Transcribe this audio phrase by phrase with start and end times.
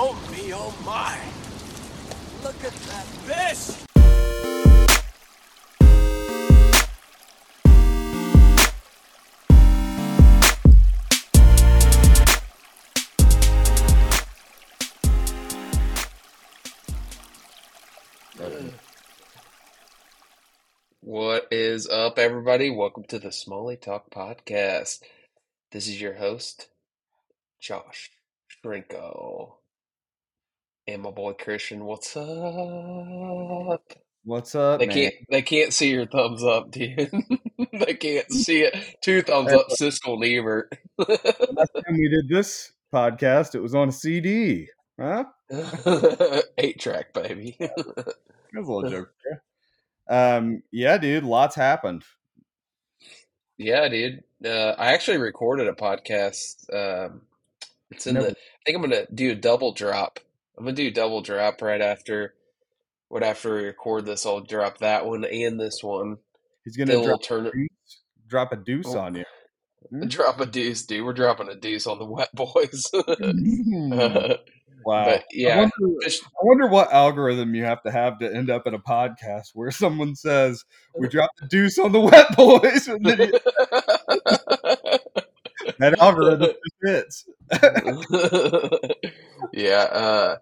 [0.00, 1.18] Oh me, oh my!
[2.44, 3.84] Look at that fish!
[21.00, 22.70] What is up, everybody?
[22.70, 25.00] Welcome to the Smalley Talk Podcast.
[25.72, 26.68] This is your host,
[27.60, 28.12] Josh
[28.64, 29.57] Shrinko.
[30.88, 33.82] And my boy Christian, what's up?
[34.24, 34.94] What's up, They man?
[34.96, 37.10] can't they can't see your thumbs up, dude.
[37.74, 38.74] they can't see it.
[39.02, 40.78] Two thumbs up, Siskel and Ebert.
[40.96, 44.68] Last time we did this podcast, it was on a CD.
[44.98, 45.24] Huh?
[46.56, 47.54] Eight track, baby.
[47.60, 48.16] That
[48.54, 49.12] was a little joke.
[50.08, 52.02] Um, yeah, dude, lots happened.
[53.58, 54.24] Yeah, dude.
[54.42, 56.64] Uh, I actually recorded a podcast.
[56.72, 57.20] Um,
[57.90, 58.30] it's in the.
[58.30, 60.20] I think I'm gonna do a double drop.
[60.58, 62.34] I'm gonna do double drop right after.
[63.08, 66.18] What after we record this, I'll drop that one and this one.
[66.64, 68.98] He's gonna we'll drop, turn a deuce, drop a deuce Oh.
[68.98, 69.24] on you.
[69.90, 70.08] Hmm?
[70.08, 71.04] drop a deuce, dude.
[71.04, 72.90] We're dropping a deuce on the wet boys.
[72.92, 73.90] Hmm.
[74.84, 75.04] wow.
[75.04, 76.10] But I yeah, wonder, I
[76.42, 80.16] wonder what algorithm you have to have to end up in a podcast where someone
[80.16, 80.64] says
[80.98, 83.38] we dropped a deuce on the wet boys, and then you-
[85.78, 86.50] that algorithm
[86.82, 87.24] hits.
[89.52, 90.36] yeah, uh,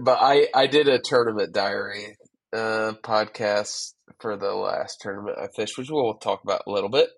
[0.00, 2.16] but I I did a tournament diary
[2.52, 7.08] uh, podcast for the last tournament I fished, which we'll talk about a little bit.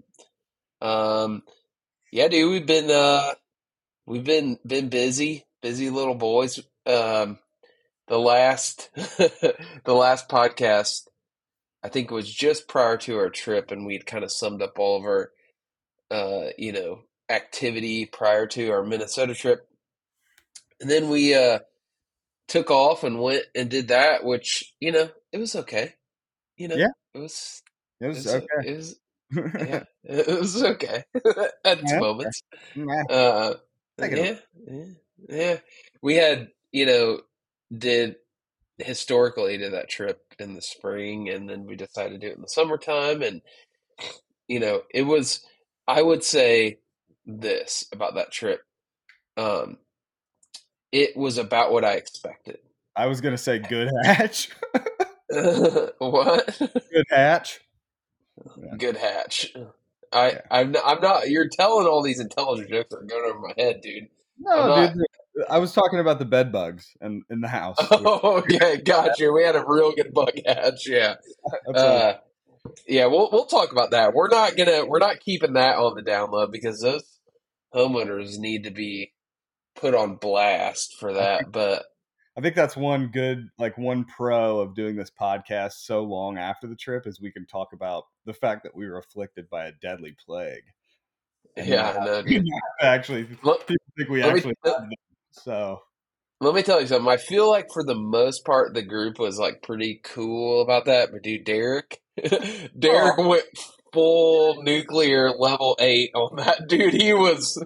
[0.80, 1.42] Um,
[2.10, 3.32] yeah, dude, we've been uh,
[4.06, 6.60] we've been been busy, busy little boys.
[6.86, 7.38] Um,
[8.08, 11.08] the last the last podcast
[11.82, 14.98] I think was just prior to our trip, and we'd kind of summed up all
[14.98, 15.30] of our
[16.10, 19.68] uh, you know activity prior to our Minnesota trip.
[20.80, 21.60] And then we uh
[22.48, 25.94] took off and went and did that, which, you know, it was okay.
[26.56, 26.88] You know, Yeah.
[27.14, 27.62] it was
[28.00, 28.62] It it was was okay.
[28.62, 29.00] it was
[29.58, 31.04] yeah, it was okay
[31.64, 32.00] at Yeah.
[32.00, 32.42] moments.
[32.74, 33.04] Nah.
[33.08, 33.54] Uh
[33.98, 34.28] yeah,
[34.66, 34.86] yeah,
[35.28, 35.58] yeah.
[36.02, 37.22] We had, you know,
[37.76, 38.16] did
[38.78, 42.42] historically did that trip in the spring and then we decided to do it in
[42.42, 43.42] the summertime and
[44.48, 45.44] you know, it was
[45.86, 46.78] I would say
[47.24, 48.62] this about that trip.
[49.36, 49.78] Um
[50.96, 52.58] it was about what I expected.
[52.96, 54.50] I was gonna say good hatch.
[55.28, 56.58] what?
[56.58, 57.60] good hatch.
[58.76, 59.56] Good hatch.
[60.12, 60.40] I Yeah.
[60.50, 63.54] I'm not, I'm not you're telling all these intelligent jokes that are going over my
[63.56, 64.08] head, dude.
[64.38, 65.46] No, dude.
[65.48, 67.76] I was talking about the bed bugs and in the house.
[67.80, 69.32] Oh, okay, gotcha.
[69.32, 71.14] We had a real good bug hatch, yeah.
[71.74, 72.14] Uh,
[72.86, 74.12] yeah, we'll we'll talk about that.
[74.12, 77.04] We're not gonna we're not keeping that on the download because those
[77.74, 79.12] homeowners need to be
[79.76, 81.50] put on blast for that.
[81.52, 81.84] But
[82.36, 86.66] I think that's one good, like one pro of doing this podcast so long after
[86.66, 89.72] the trip is we can talk about the fact that we were afflicted by a
[89.80, 90.64] deadly plague.
[91.56, 92.42] And yeah, not- I
[92.86, 94.90] actually, Let, people think we me- actually have them.
[95.32, 95.80] So
[96.40, 97.08] let me tell you something.
[97.10, 101.10] I feel like for the most part, the group was like pretty cool about that.
[101.12, 102.00] But dude, Derek,
[102.78, 103.44] Derek went
[103.92, 106.92] full nuclear level eight on that dude.
[106.92, 107.62] He was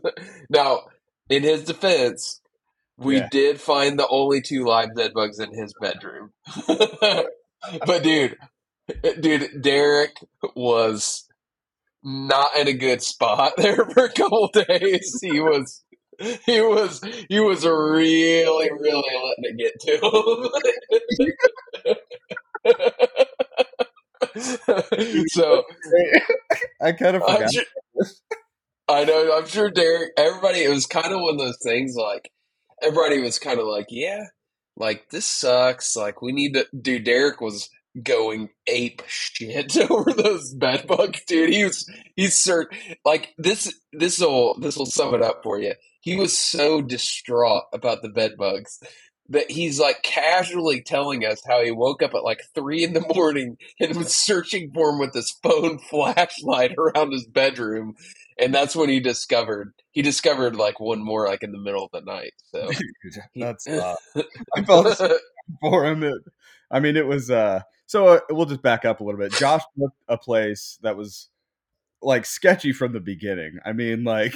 [0.49, 0.83] now
[1.31, 2.41] in his defense.
[2.99, 3.29] We Yeah.
[3.31, 6.33] did find the only two live dead bugs in his bedroom.
[6.67, 8.37] but dude,
[9.21, 10.17] dude, Derek
[10.55, 11.27] was
[12.03, 15.19] not in a good spot there for a couple days.
[15.23, 15.83] He was
[16.45, 19.93] he was he was really, really letting it get to
[21.97, 21.97] him.
[25.29, 25.63] so
[26.83, 27.51] I kind of forgot.
[27.53, 27.65] sure,
[28.91, 29.37] I know.
[29.37, 30.13] I'm sure Derek.
[30.17, 30.61] Everybody.
[30.65, 31.95] It was kind of one of those things.
[31.97, 32.31] Like
[32.83, 34.25] everybody was kind of like, "Yeah,
[34.77, 35.97] like this sucks.
[35.97, 37.71] Like we need to." Dude, Derek was
[38.03, 41.51] going ape shit over those bed bugs, dude.
[41.51, 41.91] He was.
[42.17, 42.67] He's cert
[43.05, 43.73] like this.
[43.93, 44.59] This will.
[44.59, 45.75] This will sum it up for you.
[46.01, 48.81] He was so distraught about the bed bugs.
[49.29, 53.15] That he's like casually telling us how he woke up at like three in the
[53.15, 57.95] morning and was searching for him with his phone flashlight around his bedroom
[58.41, 61.91] and that's when he discovered he discovered like one more like in the middle of
[61.93, 62.71] the night so
[63.37, 63.95] That's uh,
[64.57, 65.01] I felt
[65.61, 66.03] for him.
[66.03, 66.23] It,
[66.71, 67.31] I mean, it was.
[67.31, 69.33] uh So uh, we'll just back up a little bit.
[69.33, 71.29] Josh booked a place that was
[72.03, 73.59] like sketchy from the beginning.
[73.65, 74.35] I mean, like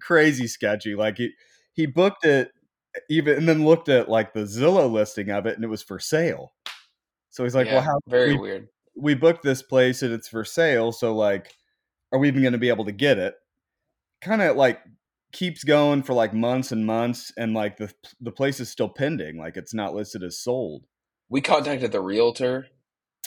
[0.00, 0.94] crazy sketchy.
[0.94, 1.32] Like he
[1.72, 2.50] he booked it
[3.10, 5.98] even and then looked at like the Zillow listing of it, and it was for
[5.98, 6.52] sale.
[7.30, 8.68] So he's like, Yeah, "Well, how very we, weird
[8.98, 10.90] we booked this place and it's for sale.
[10.90, 11.54] So like,
[12.12, 13.34] are we even going to be able to get it?"
[14.26, 14.80] Kind of like
[15.32, 19.38] keeps going for like months and months, and like the the place is still pending.
[19.38, 20.84] Like it's not listed as sold.
[21.28, 22.66] We contacted the realtor.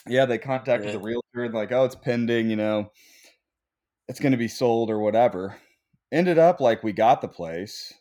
[0.06, 0.98] Yeah, they contacted Yeah.
[0.98, 2.50] the realtor and like, oh, it's pending.
[2.50, 2.92] You know,
[4.10, 5.56] it's going to be sold or whatever.
[6.12, 7.94] Ended up like we got the place,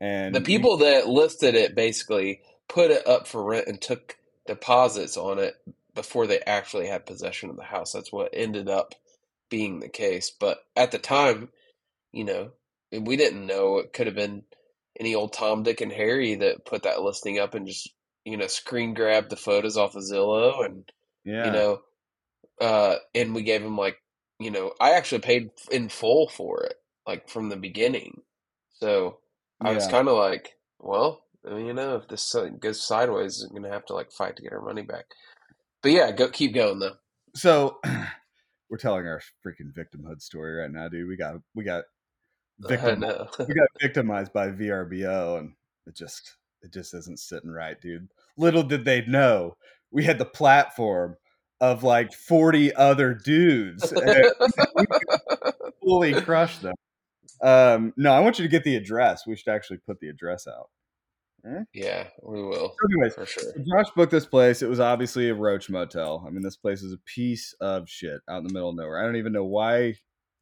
[0.00, 4.16] and The we- people that listed it basically put it up for rent and took
[4.46, 5.54] deposits on it
[5.94, 7.92] before they actually had possession of the house.
[7.92, 8.94] That's what ended up
[9.50, 10.30] being the case.
[10.30, 11.48] But at the time,
[12.14, 12.50] you know,
[12.92, 14.44] we didn't know it could have been
[14.98, 17.92] any old Tom, Dick, and Harry that put that listing up and just,
[18.24, 20.90] you know, screen grabbed the photos off of Zillow and
[21.24, 21.80] yeah, you know
[22.60, 23.96] uh and we gave him like
[24.38, 26.76] you know i actually paid in full for it
[27.06, 28.20] like from the beginning.
[28.74, 29.18] So
[29.60, 33.86] i was kind of like well you know if this goes sideways i'm gonna have
[33.86, 35.06] to like fight to get our money back.
[35.82, 36.96] But yeah go keep going though.
[37.34, 37.78] So
[38.70, 41.08] we're telling our freaking victimhood story right now, dude.
[41.08, 41.84] We got we got
[42.68, 45.52] victim know we got victimized by VRBO, and
[45.86, 48.08] it just it just isn't sitting right, dude.
[48.36, 49.56] Little did they know
[49.90, 51.16] we had the platform
[51.60, 53.92] of like forty other dudes,
[55.82, 56.74] fully crush them.
[57.42, 59.26] Um, no, I want you to get the address.
[59.26, 60.70] We should actually put the address out.
[61.74, 64.62] yeah we will anyways, for sure Josh booked this place.
[64.62, 66.24] It was obviously a roach motel.
[66.26, 68.98] I mean, this place is a piece of shit out in the middle of nowhere.
[68.98, 69.96] I don't even know why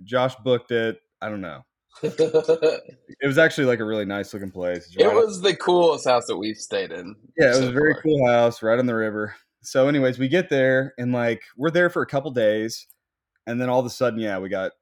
[0.05, 1.01] Josh booked it.
[1.21, 1.65] I don't know.
[2.03, 2.15] It
[3.21, 4.95] It was actually like a really nice looking place.
[4.99, 7.73] Right on- was the coolest house that we've stayed in yeah, it was so a
[7.73, 8.03] very far.
[8.03, 9.35] cool house right on the river.
[9.63, 12.87] So, anyways, we get there and like we're there for a couple days,
[13.47, 14.73] and then all of a sudden, yeah, we got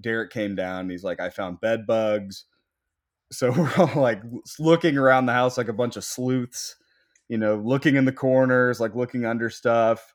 [0.00, 0.82] Derek came down.
[0.82, 2.44] And he's like, I found bed bugs.
[3.30, 4.22] So we're all like
[4.58, 6.76] looking around the house like a bunch of sleuths,
[7.28, 10.14] you know, looking in the corners, like looking under stuff.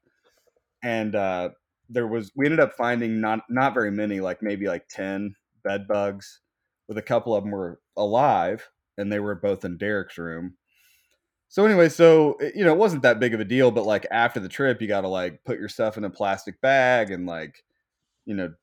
[0.83, 1.49] And uh,
[1.89, 5.87] there was we ended up finding not not very many, like maybe like ten bed
[5.87, 6.41] bugs,
[6.87, 10.55] with a couple of them were alive, and they were both in Derek's room.
[11.49, 14.39] So anyway, so you know, it wasn't that big of a deal, but like after
[14.39, 17.63] the trip, you got to like put your stuff in a plastic bag and like,
[18.25, 18.53] you know,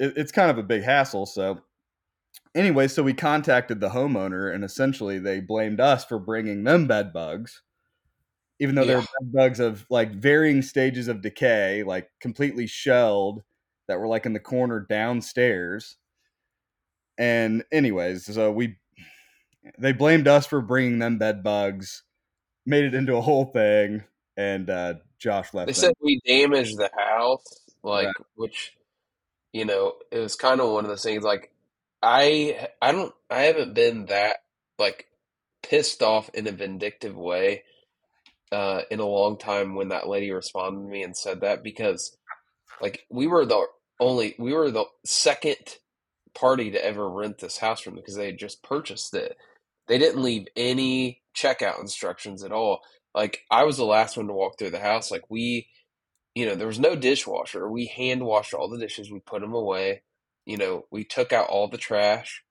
[0.00, 1.26] it, it's kind of a big hassle.
[1.26, 1.60] So
[2.54, 7.12] anyway, so we contacted the homeowner, and essentially they blamed us for bringing them bed
[7.12, 7.62] bugs,
[8.58, 13.42] even though they were bed bugs of like varying stages of decay, like completely shelled,
[13.86, 15.98] that were like in the corner downstairs.
[17.18, 18.76] And anyways, so we
[19.78, 22.02] they blamed us for bringing them bed bugs,
[22.66, 24.04] made it into a whole thing,
[24.36, 25.66] and uh, Josh left.
[25.68, 25.80] They them.
[25.80, 27.44] said we damaged the house,
[27.82, 28.14] like Right.
[28.36, 28.76] which
[29.52, 31.52] you know, it was kind of one of those things like
[32.02, 34.38] I I don't I haven't been that
[34.78, 35.06] like
[35.62, 37.62] pissed off in a vindictive way
[38.52, 42.16] uh in a long time when that lady responded to me and said that because
[42.82, 43.64] like we were the
[44.00, 45.78] only we were the second
[46.34, 49.36] party to ever rent this house from because they had just purchased it.
[49.88, 52.80] They didn't leave any checkout instructions at all.
[53.14, 55.10] Like I was the last one to walk through the house.
[55.10, 55.68] Like we,
[56.34, 57.70] you know, there was no dishwasher.
[57.70, 59.10] We hand washed all the dishes.
[59.10, 60.02] We put them away.
[60.46, 62.42] You know, we took out all the trash.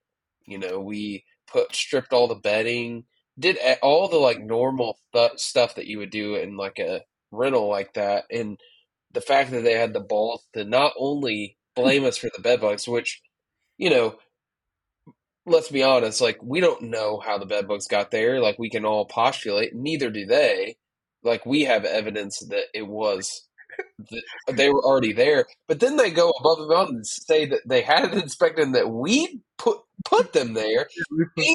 [0.46, 3.06] You know, we put stripped all the bedding.
[3.38, 7.02] Did all the like normal th- stuff that you would do in like a
[7.32, 8.26] rental like that.
[8.32, 8.60] And
[9.12, 12.62] the fact that they had the balls to not only blame us for the bed
[12.62, 13.22] bugs, which
[13.78, 14.16] you know,
[15.46, 18.40] let's be honest, like we don't know how the bed bugs got there.
[18.40, 20.77] Like we can all postulate, neither do they.
[21.24, 23.48] Like we have evidence that it was
[24.10, 27.62] that they were already there, but then they go above and beyond and say that
[27.65, 30.88] they had it inspected and that we put put them there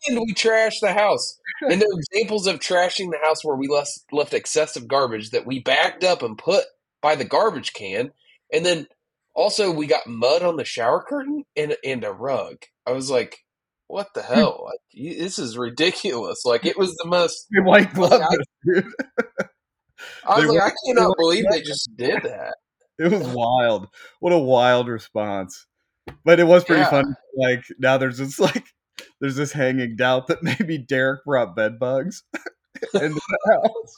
[0.08, 1.38] and we trashed the house.
[1.60, 5.44] And there are examples of trashing the house where we left left excessive garbage that
[5.44, 6.64] we backed up and put
[7.02, 8.12] by the garbage can,
[8.52, 8.86] and then
[9.38, 12.56] also we got mud on the shower curtain and and a rug.
[12.86, 13.38] I was like,
[13.86, 14.34] "What the hmm.
[14.34, 14.62] hell?
[14.66, 17.46] Like, you- this is ridiculous!" Like it was the most.
[17.54, 18.84] They white glove I- dude.
[20.26, 22.56] I was They like, I cannot believe they just did that.
[23.00, 23.86] It was wild.
[24.18, 25.66] What a wild response.
[26.24, 26.90] But it was pretty Yeah.
[26.90, 27.12] funny.
[27.36, 28.64] Like now there's this like
[29.20, 32.24] there's this hanging doubt that maybe Derek brought bed bugs
[32.94, 33.96] into the house.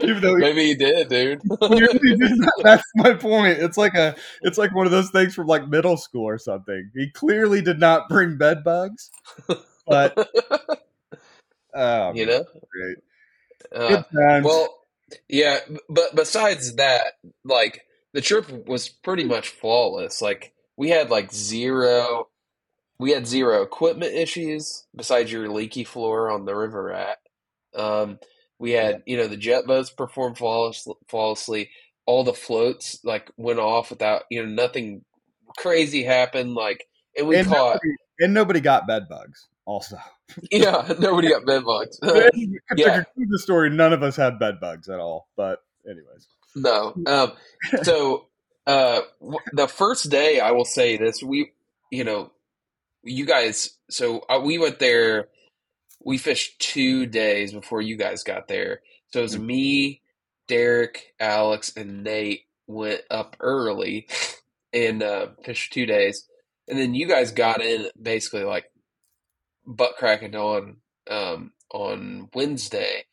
[0.00, 1.40] Even though Maybe he did, dude.
[1.60, 3.58] clearly did not- that's my point.
[3.58, 6.90] It's like a it's like one of those things from like middle school or something.
[6.94, 9.10] He clearly did not bring bed bugs.
[9.86, 10.16] But
[11.74, 12.44] oh, you know.
[12.70, 12.98] great.
[13.72, 14.02] Uh,
[14.42, 14.74] Well,
[15.28, 17.14] yeah, but besides that,
[17.44, 20.22] like the trip was pretty much flawless.
[20.22, 22.28] Like we had like zero,
[22.98, 27.18] we had zero equipment issues besides your leaky floor on the river rat.
[27.74, 28.18] Um,
[28.58, 31.70] we had, you know, the jet boats performed flawless, flawlessly.
[32.06, 35.04] All the floats like went off without, you know, nothing
[35.56, 36.54] crazy happened.
[36.54, 37.74] Like, and we and caught.
[37.74, 39.46] nobody, and nobody got bed bugs.
[39.66, 39.96] Also,
[40.50, 41.98] Yeah, nobody got bed bugs.
[42.76, 43.04] Yeah.
[43.16, 45.28] the story, none of us had bed bugs at all.
[45.36, 46.94] But anyways, no.
[47.06, 47.32] Um,
[47.82, 48.26] so
[48.66, 51.52] uh, w- the first day, I will say this: we,
[51.90, 52.32] you know,
[53.02, 53.70] you guys.
[53.90, 55.28] So uh, we went there.
[56.04, 58.80] We fished two days before you guys got there.
[59.12, 59.44] So it was Mm.
[59.46, 60.02] me,
[60.48, 64.06] Derek, Alex, and Nate went up early
[64.72, 66.26] and uh, fished two days,
[66.68, 68.64] and then you guys got in basically like
[69.66, 70.76] butt cracking on
[71.10, 73.04] um, on Wednesday,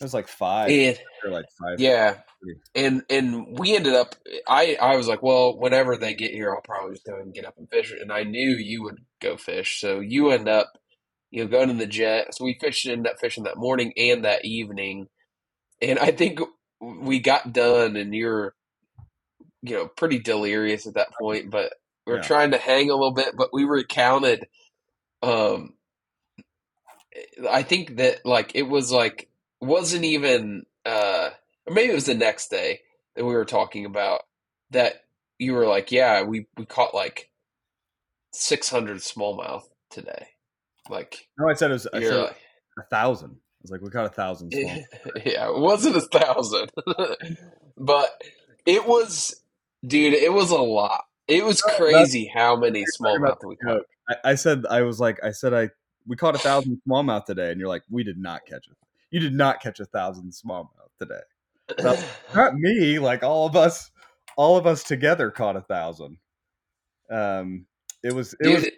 [0.00, 1.78] it was like five and or like five.
[1.80, 2.18] yeah,
[2.74, 4.14] and and we ended up.
[4.48, 7.44] I I was like, well, whenever they get here, I'll probably just go and get
[7.44, 7.92] up and fish.
[7.92, 10.72] And I knew you would go fish, so you end up,
[11.30, 12.34] you know, going in the jet.
[12.34, 15.08] So we fished, ended up fishing that morning and that evening.
[15.80, 16.40] And I think
[16.80, 18.54] we got done, and you're,
[19.62, 21.50] you know, pretty delirious at that point.
[21.50, 21.74] But
[22.06, 22.22] we are Yeah.
[22.22, 24.46] trying to hang a little bit, but we recounted.
[25.22, 25.74] Um,
[27.48, 29.28] I think that like it was like
[29.60, 31.30] wasn't even uh
[31.66, 32.80] or maybe it was the next day
[33.14, 34.22] that we were talking about
[34.70, 35.04] that
[35.38, 37.30] you were like, yeah, we we caught like
[38.32, 40.28] 600 smallmouth today.
[40.90, 41.86] Like No, I said it was.
[41.92, 42.36] I said like,
[42.78, 43.30] a thousand.
[43.30, 44.52] I was like, we caught a thousand.
[44.52, 44.84] Small.
[45.24, 46.70] yeah, it wasn't a thousand,
[47.76, 48.22] but
[48.66, 49.34] it was,
[49.86, 51.04] dude, it was a lot.
[51.28, 53.82] It was That's- crazy how many smallmouth we caught.
[54.08, 55.70] I, I said I was like I said I
[56.06, 58.76] we caught a thousand smallmouth today, and you're like, we did not catch it.
[59.10, 60.68] You did not catch a thousand smallmouth
[60.98, 61.20] today.
[62.34, 62.98] Not me.
[62.98, 63.90] Like all of us,
[64.36, 66.16] all of us together caught a thousand.
[67.10, 67.66] Um,
[68.02, 68.69] it was it was Dude,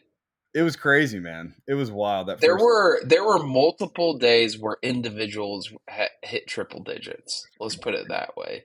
[0.55, 1.55] it was crazy, man.
[1.67, 2.29] It was wild.
[2.29, 7.47] That There were there were multiple days where individuals ha- hit triple digits.
[7.59, 8.65] Let's put it that way.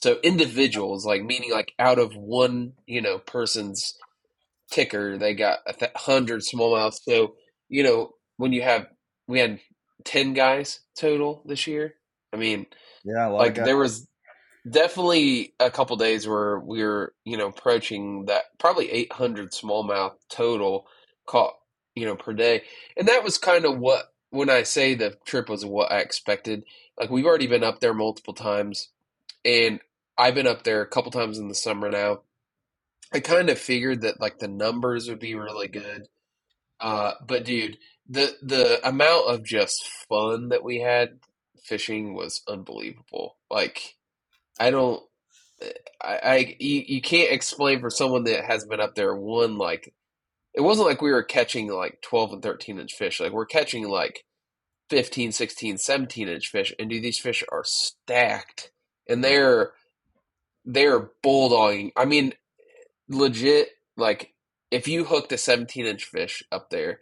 [0.00, 3.96] So individuals, like meaning like out of one you know person's
[4.70, 6.98] ticker, they got a th- hundred smallmouth.
[7.02, 7.34] So
[7.68, 8.88] you know when you have
[9.28, 9.60] we had
[10.04, 11.94] ten guys total this year.
[12.32, 12.66] I mean,
[13.04, 14.08] yeah, a lot like there was
[14.68, 20.86] definitely a couple days where we were you know approaching that probably 800 smallmouth total
[21.28, 21.54] caught
[21.94, 22.62] you know per day
[22.96, 26.64] and that was kind of what when i say the trip was what i expected
[26.98, 28.90] like we've already been up there multiple times
[29.44, 29.80] and
[30.16, 32.20] i've been up there a couple times in the summer now
[33.12, 36.08] i kind of figured that like the numbers would be really good
[36.80, 41.18] uh but dude the the amount of just fun that we had
[41.62, 43.96] fishing was unbelievable like
[44.58, 45.02] I don't.
[46.02, 49.92] I, I you, you can't explain for someone that has been up there one like
[50.54, 53.20] it wasn't like we were catching like 12 and 13 inch fish.
[53.20, 54.24] Like we're catching like
[54.90, 58.70] 15 16 17 inch fish and dude these fish are stacked
[59.08, 59.72] and they're
[60.64, 62.32] they're bulldogging i mean
[63.08, 64.32] legit like
[64.70, 67.00] if you hooked a 17 inch fish up there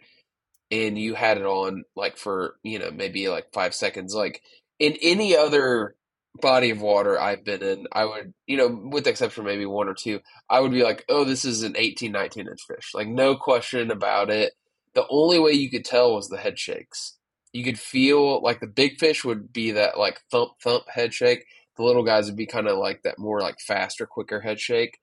[0.71, 4.43] and you had it on like for you know maybe like five seconds like
[4.79, 5.95] in any other
[6.41, 9.67] body of water I've been in, I would, you know, with the exception of maybe
[9.67, 12.93] one or two, I would be like, oh, this is an 18, 19 inch fish.
[12.95, 14.53] Like, no question about it.
[14.95, 17.17] The only way you could tell was the head shakes.
[17.53, 21.45] You could feel like the big fish would be that like thump, thump head shake.
[21.77, 24.99] The little guys would be kind of like that more like faster, quicker head shake.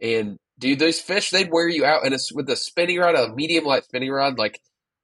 [0.00, 2.04] And dude, those fish, they'd wear you out.
[2.04, 4.60] And it's with a spinning rod, a medium light spinning rod, like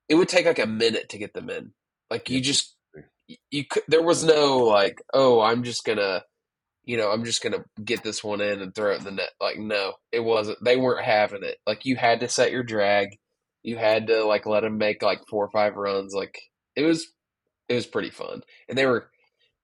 [0.09, 1.73] it would take like a minute to get them in.
[2.11, 2.74] Like you just,
[3.50, 6.23] you could there was no like oh i'm just gonna
[6.85, 9.31] you know i'm just gonna get this one in and throw it in the net.
[9.40, 11.59] Like no it wasn't they weren't having it.
[11.66, 13.09] Like you had to set your drag.
[13.62, 16.14] You had to like let them make like four or five runs.
[16.14, 16.38] Like
[16.76, 17.07] it was
[17.69, 18.43] it was pretty fun.
[18.69, 19.11] And they were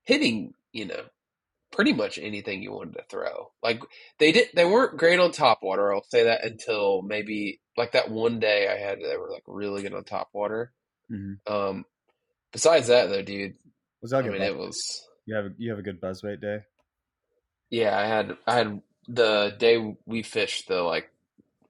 [0.05, 1.03] hitting you know
[1.73, 3.53] pretty much anything you wanted to throw.
[3.63, 3.83] Like
[4.19, 8.11] they did they weren't great on top water i'll say that until maybe like that
[8.11, 10.73] one day i had they were like really good on top water.
[11.11, 11.39] Mhm.
[11.47, 11.85] um
[12.53, 13.55] besides that though dude
[14.03, 14.33] Was that I good?
[14.33, 15.07] mean, it was.
[15.27, 16.59] you have a, you have a good buzzbait day.
[17.71, 21.11] Yeah, I had I had the day we fished the like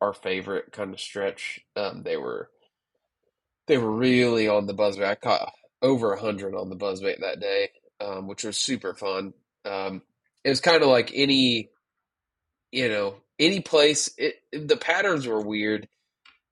[0.00, 1.60] our favorite kind of stretch.
[1.76, 2.48] Um, they were
[3.66, 5.04] they were really on the buzz buzzbait.
[5.06, 7.70] I caught over a hundred on the buzz buzzbait that day,
[8.00, 9.34] um, which was super fun.
[9.64, 10.02] Um,
[10.42, 11.70] it was kind of like any,
[12.72, 14.10] you know, any place.
[14.16, 15.86] It, the patterns were weird.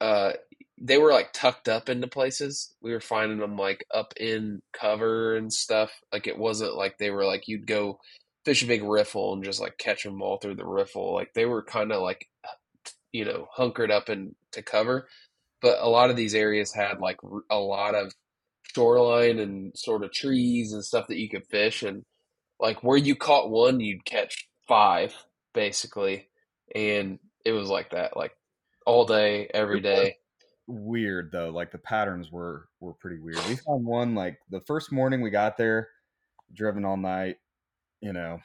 [0.00, 0.32] Uh,
[0.80, 2.74] they were like tucked up into places.
[2.80, 5.90] We were finding them like up in cover and stuff.
[6.12, 7.98] Like it wasn't like they were like you'd go
[8.44, 11.14] fish a big riffle and just like catch them all through the riffle.
[11.14, 12.26] Like they were kind of like,
[13.12, 15.08] you know, hunkered up into cover.
[15.60, 17.18] But a lot of these areas had like
[17.50, 18.12] a lot of
[18.74, 21.82] shoreline and sort of trees and stuff that you could fish.
[21.82, 22.04] And
[22.60, 25.14] like where you caught one, you'd catch five
[25.54, 26.28] basically.
[26.74, 28.32] And it was like that, like
[28.86, 30.16] all day, every day.
[30.68, 31.50] Weird though.
[31.50, 33.40] Like the patterns were were pretty weird.
[33.48, 35.88] We found one like the first morning we got there,
[36.54, 37.36] driven all night,
[38.00, 38.38] you know,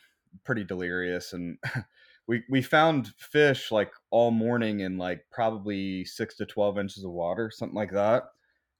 [0.43, 1.57] pretty delirious, and
[2.27, 7.11] we we found fish like all morning in like probably six to twelve inches of
[7.11, 8.23] water, something like that.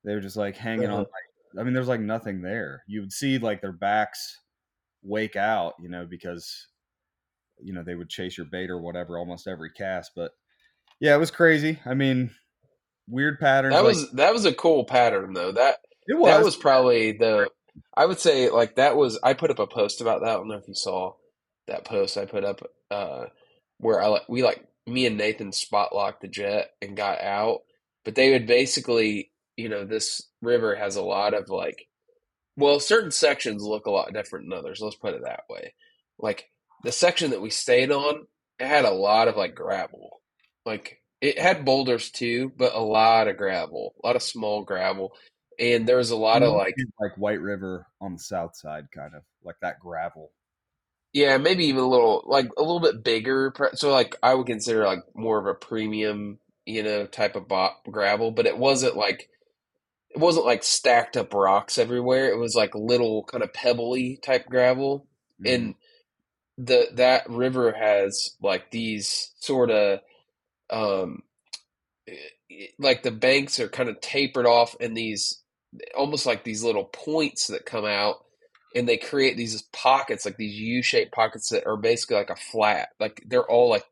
[0.04, 0.92] They were just like hanging on.
[0.92, 1.00] Uh-huh.
[1.00, 2.84] Like, I mean, there's like nothing there.
[2.88, 4.40] You would see like their backs
[5.04, 6.68] wake out, you know, because
[7.62, 10.12] you know they would chase your bait or whatever almost every cast.
[10.16, 10.32] But
[11.00, 11.80] yeah, it was crazy.
[11.86, 12.32] I mean,
[13.08, 13.74] weird patterns.
[13.74, 15.52] That like- was that was a cool pattern though.
[15.52, 16.32] That it was.
[16.32, 17.50] that was probably the
[17.96, 20.30] I would say like that was I put up a post about that.
[20.30, 21.14] I don't know if you saw
[21.68, 23.26] that post I put up uh
[23.78, 27.60] where I like we like me and Nathan spot locked the jet and got out.
[28.06, 31.88] But they would basically, you know, this river has a lot of like
[32.56, 34.80] well, certain sections look a lot different than others.
[34.80, 35.74] Let's put it that way.
[36.20, 36.50] Like
[36.84, 38.28] the section that we stayed on,
[38.60, 40.22] it had a lot of like gravel.
[40.66, 45.14] Like it had boulders too, but a lot of gravel, a lot of small gravel.
[45.58, 49.16] And there was a lot of like like White River on the south side, kind
[49.16, 50.32] of like that gravel.
[51.14, 53.54] Yeah, maybe even a little like a little bit bigger.
[53.76, 57.78] So like I would consider like more of a premium, you know, type of bo-
[57.90, 59.30] gravel, but it wasn't like
[60.10, 62.34] it wasn't like stacked up rocks everywhere.
[62.34, 65.08] It was like little kind of pebbly type gravel.
[65.42, 65.56] Mm-hmm.
[65.56, 65.76] And
[66.58, 70.00] the that river has like these sort of
[70.74, 71.22] um
[72.08, 75.42] eh, like the banks are kind of tapered off in these
[75.98, 78.18] almost like these little points that come out
[78.76, 82.90] and they create these pockets like these u-shaped pockets that are basically like a flat
[83.00, 83.86] like they're all like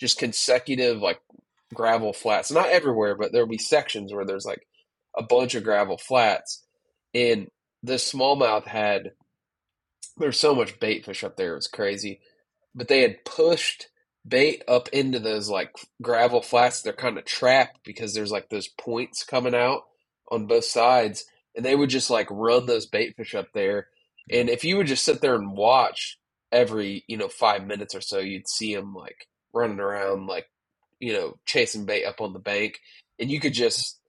[0.00, 1.20] just consecutive like
[1.72, 4.66] gravel flats not everywhere but there'll be sections where there's like
[5.16, 6.64] a bunch of gravel flats
[7.14, 7.48] and
[7.82, 9.12] the smallmouth had
[10.16, 12.20] there's so much bait fish up there it was crazy
[12.74, 13.88] but they had pushed
[14.26, 18.68] bait up into those like gravel flats they're kind of trapped because there's like those
[18.68, 19.82] points coming out
[20.30, 23.88] on both sides and they would just like run those bait fish up there.
[24.30, 26.18] And if you would just sit there and watch
[26.52, 30.46] every you know five minutes or so you'd see them like running around like
[31.00, 32.80] you know chasing bait up on the bank.
[33.18, 34.00] And you could just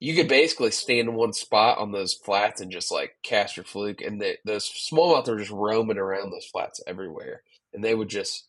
[0.00, 3.64] you could basically stand in one spot on those flats and just like cast your
[3.64, 7.42] fluke and the, those smallmouth are just roaming around those flats everywhere
[7.74, 8.47] and they would just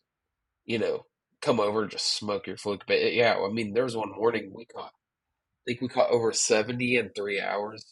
[0.70, 1.04] you know
[1.42, 4.52] come over and just smoke your fluke but yeah i mean there was one morning
[4.54, 7.84] we caught i think we caught over 70 in three hours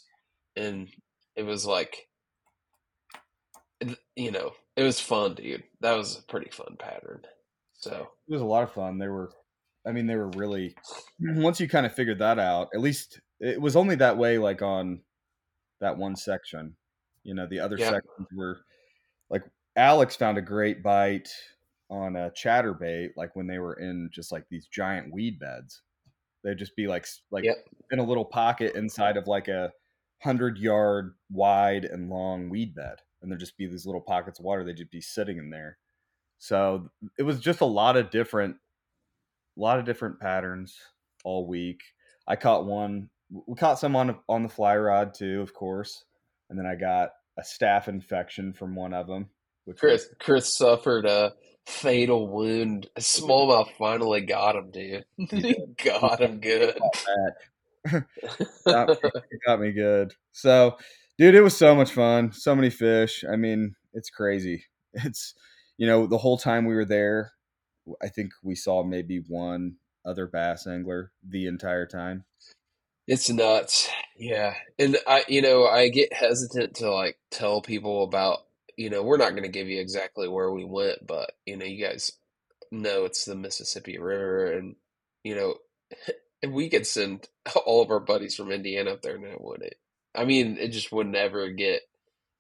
[0.57, 0.89] and
[1.35, 2.09] it was like
[4.17, 7.23] you know it was fun dude that was a pretty fun pattern
[7.75, 8.99] so it was a lot of fun.
[8.99, 9.31] They were,
[9.87, 10.75] I mean, they were really.
[11.21, 14.63] Once you kind of figured that out, at least it was only that way, like
[14.63, 15.01] on
[15.81, 16.77] that one section.
[17.23, 17.91] You know, the other Yeah.
[17.91, 18.59] sections were
[19.31, 19.45] like
[19.77, 21.29] Alex found a great bite
[21.91, 25.83] on a chatterbait, like when they were in just like these giant weed beds.
[26.45, 27.57] They'd just be like like Yep.
[27.93, 29.73] in a little pocket inside of like a
[30.23, 34.45] hundred yard wide and long weed bed, and there'd just be these little pockets of
[34.45, 34.65] water.
[34.65, 35.79] They'd just be sitting in there.
[36.39, 38.57] So it was just a lot of different,
[39.57, 40.77] a lot of different patterns
[41.25, 41.81] all week.
[42.29, 43.11] I caught one.
[43.47, 46.05] We caught some on on the fly rod too, of course,
[46.51, 49.29] and then I got a staph infection from one of them.
[49.65, 51.35] Which was- chris chris suffered a
[51.69, 53.77] fatal wound smallmouth mm.
[53.79, 55.55] finally got him dude he
[55.85, 56.79] got him good
[58.67, 59.11] got, me,
[59.47, 60.15] got me good.
[60.33, 60.77] So,
[61.17, 62.33] dude, it was so much fun.
[62.33, 63.25] So many fish.
[63.31, 64.65] I mean, it's crazy.
[64.93, 65.35] It's
[65.77, 67.33] you know the whole time we were there,
[68.03, 72.25] I think we saw maybe one other bass angler the entire time.
[73.07, 73.89] It's nuts.
[74.19, 74.55] Yeah.
[74.79, 78.41] And I, you know, I get hesitant to like tell people about,
[78.79, 81.65] you know, we're not going to give you exactly where we went, but, you know,
[81.65, 82.13] you guys
[82.71, 84.77] know it's the Mississippi River and,
[85.25, 85.57] you know,
[86.45, 87.27] and we could send
[87.67, 89.75] all of our buddies from Indiana up there and it?
[90.15, 91.81] I mean, it just would never get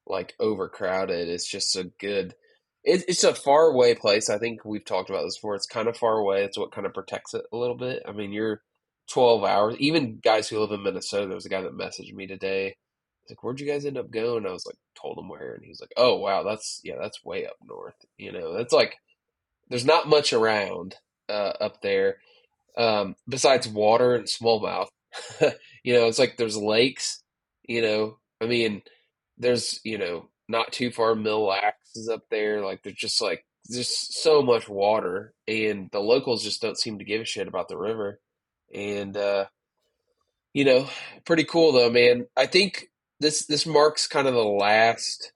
[0.06, 1.28] like overcrowded.
[1.28, 2.36] It's just a good,
[2.84, 4.30] it, it's a far away place.
[4.30, 5.56] I think we've talked about this before.
[5.56, 6.44] It's kind of far away.
[6.44, 8.04] It's what kind of protects it a little bit.
[8.08, 8.62] I mean, you're
[9.10, 9.76] 12 hours.
[9.80, 12.76] Even guys who live in Minnesota, there was a guy that messaged me today.
[13.30, 15.80] Like, "Where'd you guys end up going?" I was like, told him where, and he's
[15.80, 17.94] like, "Oh wow, that's yeah, that's way up north.
[18.16, 18.96] You know, that's like
[19.68, 20.96] there's not much around
[21.28, 22.18] uh, up there
[22.76, 24.88] um, besides water and smallmouth.
[25.82, 27.22] you know, it's like there's lakes.
[27.66, 28.82] You know, I mean,
[29.36, 32.64] there's you know not too far Mille Lacs is up there.
[32.64, 37.04] Like there's just like there's so much water, and the locals just don't seem to
[37.04, 38.20] give a shit about the river.
[38.74, 39.46] And uh,
[40.54, 40.88] you know,
[41.24, 42.26] pretty cool though, man.
[42.36, 42.88] I think
[43.20, 45.32] this this marks kind of the last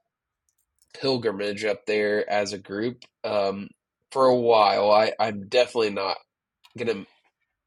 [0.94, 3.68] pilgrimage up there as a group um,
[4.10, 4.90] for a while.
[4.90, 6.16] I I'm definitely not
[6.78, 7.06] gonna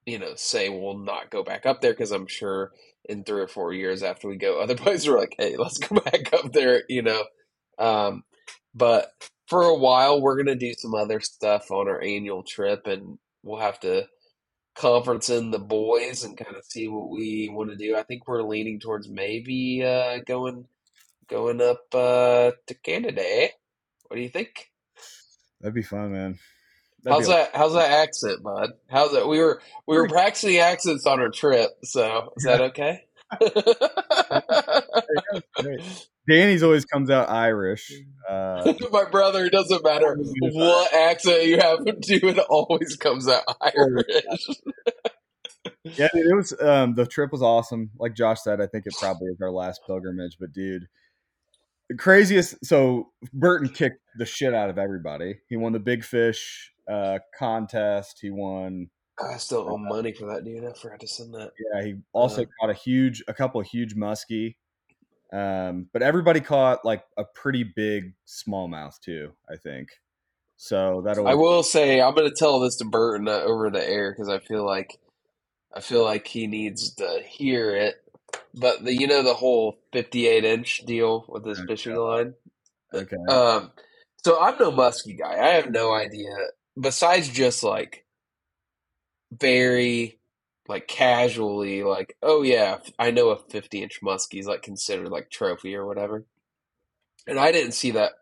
[0.06, 2.71] you know, say we'll not go back up there because I'm sure
[3.06, 5.99] in three or four years after we go, other places are like, hey, let's go
[5.99, 7.23] back up there, you know.
[7.78, 8.23] Um,
[8.73, 9.12] but
[9.47, 13.60] for a while, we're gonna do some other stuff on our annual trip, and we'll
[13.60, 14.08] have to
[14.76, 17.96] conference in the boys and kind of see what we want to do.
[17.96, 20.68] I think we're leaning towards maybe uh, going
[21.28, 23.22] going up uh, to Canada.
[23.24, 23.48] Eh?
[24.08, 24.72] What do you think?
[25.62, 26.38] That'd be fun, man.
[27.04, 27.56] That'd How's that?
[27.56, 28.72] How's that accent, bud?
[28.90, 29.28] How's that?
[29.28, 33.06] We were we were practicing accents on our trip, so is that okay?
[36.28, 36.38] great.
[36.38, 37.92] Danny's always comes out Irish.
[38.28, 43.28] Uh, My brother, it doesn't matter what accent you have him do, it always comes
[43.28, 44.24] out Irish.
[45.84, 47.92] yeah, dude, it was um, the trip was awesome.
[48.00, 50.38] Like Josh said, I think it probably is our last pilgrimage.
[50.40, 50.88] But dude,
[51.90, 52.66] the craziest.
[52.66, 55.36] So Burton kicked the shit out of everybody.
[55.48, 58.18] He won the big fish uh, contest.
[58.22, 58.90] He won.
[59.24, 60.66] I still owe money for that, dude.
[60.66, 61.52] I forgot to send that.
[61.76, 62.46] Yeah, he also Uh.
[62.60, 64.56] caught a huge, a couple of huge muskie.
[65.34, 69.32] Um, but everybody caught like a pretty big smallmouth too.
[69.50, 69.90] I think.
[70.58, 71.28] So that'll.
[71.28, 74.30] I will say I'm going to tell this to Burton uh, over the air because
[74.30, 74.98] I feel like
[75.74, 77.96] I feel like he needs to hear it.
[78.54, 82.34] But the you know the whole 58 inch deal with his fishing line.
[82.94, 83.18] Okay.
[83.28, 83.72] Um,
[84.24, 85.34] so I'm no muskie guy.
[85.34, 86.34] I have no idea.
[86.80, 88.06] Besides just like
[89.32, 90.20] very
[90.67, 95.30] like casually like oh yeah I know a 50 inch muskie is like considered like
[95.30, 96.25] trophy or whatever.
[97.28, 98.13] And I didn't see that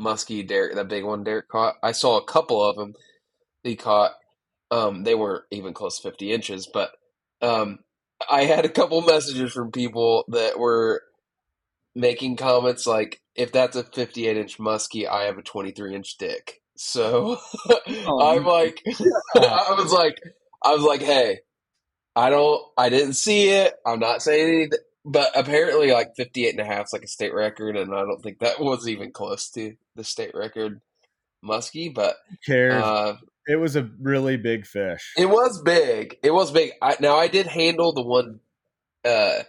[0.00, 1.76] muskie Derek that big one Derek caught.
[1.82, 2.94] I saw a couple of them
[3.64, 4.12] he caught.
[4.70, 6.92] Um, they weren't even close to 50 inches, but
[7.42, 7.80] um,
[8.30, 11.02] I had a couple messages from people that were
[11.94, 16.60] making comments like, if that's a 58 inch muskie, I have a 23 inch dick.
[16.76, 17.38] So
[17.86, 18.82] I'm like,
[19.36, 20.20] I was like,
[20.64, 21.40] I was like, hey,
[22.16, 23.74] I don't, I didn't see it.
[23.84, 27.34] I'm not saying anything, but apparently like 58 and a half is like a state
[27.34, 27.76] record.
[27.76, 30.80] And I don't think that was even close to the state record
[31.44, 32.82] muskie, but, Who cares?
[32.82, 35.12] uh, it was a really big fish.
[35.18, 36.18] it was big.
[36.22, 36.72] It was big.
[36.80, 38.40] I, now I did handle the one,
[39.04, 39.40] uh,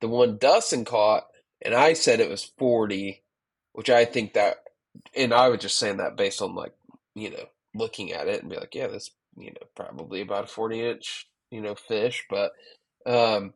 [0.00, 1.24] the one Dustin caught,
[1.60, 3.22] and I said it was forty,
[3.72, 4.58] which I think that,
[5.16, 6.72] and I was just saying that based on like
[7.16, 7.44] you know
[7.74, 11.26] looking at it and be like, yeah, this you know probably about a forty inch
[11.50, 12.52] you know fish, but
[13.06, 13.52] um,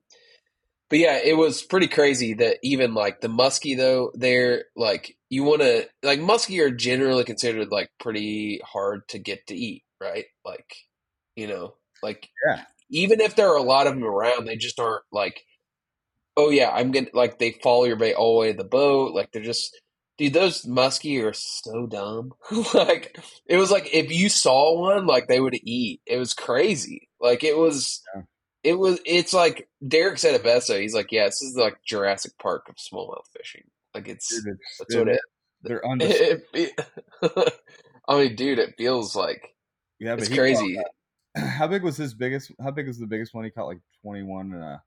[0.88, 5.42] but yeah, it was pretty crazy that even like the muskie though, they're like you
[5.44, 10.26] want to like muskie are generally considered like pretty hard to get to eat, right?
[10.44, 10.74] Like
[11.36, 12.62] you know, like Yeah.
[12.90, 15.42] even if there are a lot of them around, they just aren't like,
[16.36, 19.14] oh yeah, I'm gonna like they follow your bait all the way to the boat.
[19.14, 19.76] Like they're just,
[20.18, 22.32] dude, those muskie are so dumb.
[22.74, 26.00] like it was like if you saw one, like they would eat.
[26.06, 27.08] It was crazy.
[27.20, 28.22] Like it was, Yeah.
[28.64, 29.00] it was.
[29.06, 30.68] It's like Derek said it best.
[30.68, 30.78] though.
[30.80, 33.64] He's like, yeah, this is like Jurassic Park of smallmouth fishing.
[33.94, 35.20] Like it's Dude, it's- that's what it.
[35.62, 36.78] They're undis- it,
[37.22, 37.54] it
[38.08, 39.54] I mean, dude, it feels like
[39.98, 40.78] yeah, it's crazy.
[41.36, 42.52] how big was his biggest?
[42.62, 43.44] How big was the biggest one?
[43.44, 44.82] He caught like twenty one and a.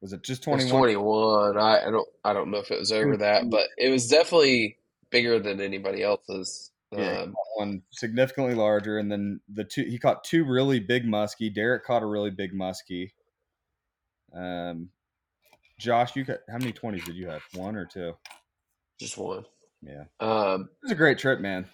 [0.00, 1.52] Was it just It was twenty one?
[1.52, 1.58] 21.
[1.58, 4.78] I, I don't I don't know if it was over that, but it was definitely
[5.10, 6.70] bigger than anybody else's.
[6.92, 11.54] Yeah, Um, one significantly larger, and then the two he caught two really big muskie.
[11.54, 13.12] Derek caught a really big muskie.
[14.34, 14.88] Um,
[15.78, 17.42] Josh, you got how many twenties did you have?
[17.54, 18.14] One or two?
[18.98, 19.44] just one.
[19.82, 21.66] Yeah, Um, it was a great trip, man.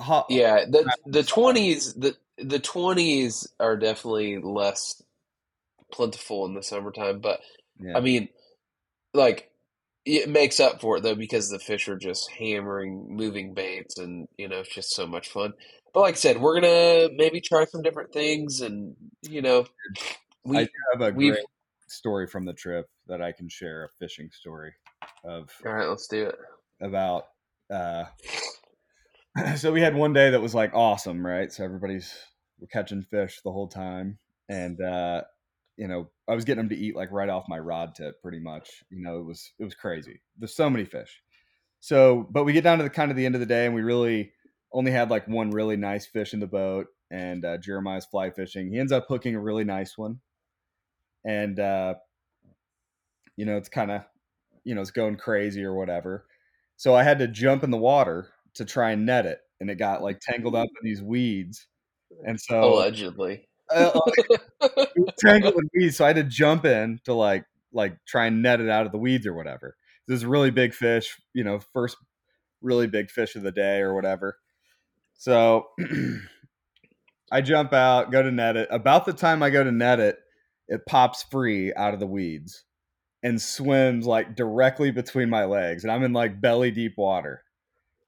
[0.00, 5.00] Hot, yeah, the the twenties the the twenties are definitely less
[5.92, 7.40] plentiful in the summertime, but
[7.78, 7.96] yeah.
[7.96, 8.28] I mean,
[9.14, 9.50] like
[10.04, 14.28] it makes up for it though because the fish are just hammering moving baits, and
[14.36, 15.52] you know it's just so much fun.
[15.92, 19.66] But like I said, we're gonna maybe try some different things, and you know,
[20.44, 21.38] we I have a great
[21.88, 23.84] story from the trip that I can share.
[23.84, 24.72] A fishing story
[25.24, 25.88] of all right.
[25.88, 26.36] Let's do it.
[26.80, 27.24] about
[27.70, 28.04] uh
[29.56, 32.14] so we had one day that was like awesome right so everybody's
[32.60, 34.18] we're catching fish the whole time
[34.48, 35.22] and uh
[35.76, 38.38] you know i was getting them to eat like right off my rod tip pretty
[38.38, 40.20] much you know it was it was crazy.
[40.38, 41.20] There's so many fish.
[41.80, 43.74] So but we get down to the kind of the end of the day and
[43.74, 44.32] we really
[44.72, 48.70] only had like one really nice fish in the boat and uh, jeremiah's fly fishing.
[48.70, 50.20] He ends up hooking a really nice one.
[51.24, 51.94] And uh
[53.36, 54.02] you know it's kind of
[54.64, 56.26] you know it's going crazy or whatever.
[56.76, 59.76] So I had to jump in the water to try and net it, and it
[59.76, 61.66] got like tangled up in these weeds.
[62.26, 63.48] And so Allegedly.
[63.74, 64.00] Uh,
[64.60, 68.26] it was tangled in weeds, so I had to jump in to like like try
[68.26, 69.76] and net it out of the weeds or whatever.
[70.08, 71.96] This is a really big fish, you know, first
[72.62, 74.38] really big fish of the day or whatever.
[75.14, 75.66] So
[77.32, 78.68] I jump out, go to net it.
[78.70, 80.18] About the time I go to net it,
[80.68, 82.64] it pops free out of the weeds
[83.22, 85.84] and swims like directly between my legs.
[85.84, 87.42] And I'm in like belly deep water.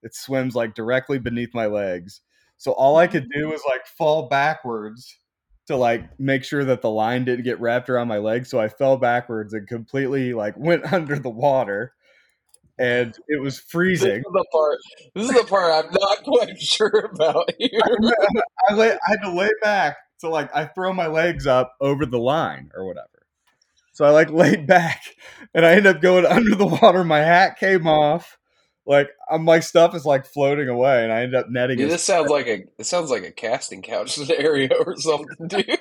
[0.03, 2.21] It swims like directly beneath my legs.
[2.57, 5.19] So all I could do was like fall backwards
[5.69, 8.51] to like make sure that the line didn't get wrapped around my legs.
[8.51, 11.93] So I fell backwards and completely like went under the water
[12.79, 14.09] and it was freezing.
[14.09, 14.79] This is the part.
[15.15, 17.81] This is the part I'm not quite sure about here.
[18.69, 22.05] I, lay, I had to lay back so like I throw my legs up over
[22.05, 23.27] the line or whatever.
[23.93, 25.03] So I like laid back
[25.55, 27.05] and I end up going under the water.
[27.05, 28.38] My hat came off.
[28.89, 31.77] Like I'm, my stuff is like floating away, and I end up netting.
[31.77, 35.79] Dude, this sounds like a it sounds like a casting couch scenario or something, dude.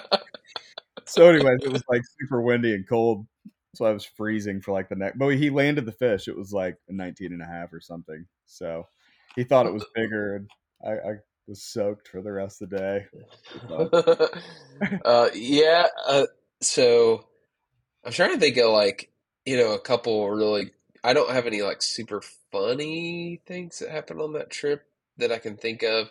[1.06, 3.26] so, anyways, it was like super windy and cold,
[3.74, 5.18] so I was freezing for like the next.
[5.18, 6.28] But he landed the fish.
[6.28, 8.26] It was like a 19 and a half or something.
[8.44, 8.86] So
[9.34, 10.50] he thought it was bigger, and
[10.86, 11.12] I, I
[11.48, 13.06] was soaked for the rest of the day.
[15.06, 15.86] uh, yeah.
[16.06, 16.26] Uh,
[16.60, 17.24] so
[18.04, 19.10] I'm trying to think of like
[19.46, 24.20] you know a couple really I don't have any like super funny things that happened
[24.20, 24.82] on that trip
[25.18, 26.08] that I can think of.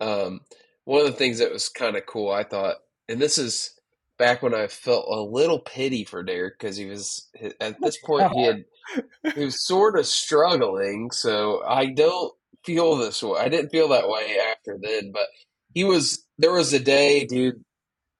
[0.00, 0.40] Um,
[0.84, 2.76] one of the things that was kind of cool, I thought,
[3.08, 3.74] and this is
[4.18, 7.28] back when I felt a little pity for Derek because he was
[7.60, 8.64] at this point he had
[9.34, 11.10] he was sort of struggling.
[11.10, 12.32] So I don't
[12.64, 13.40] feel this way.
[13.40, 15.26] I didn't feel that way after then, but
[15.74, 16.24] he was.
[16.38, 17.64] There was a day, dude,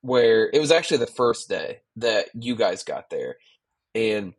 [0.02, 3.36] where it was actually the first day that you guys got there,
[3.94, 4.34] and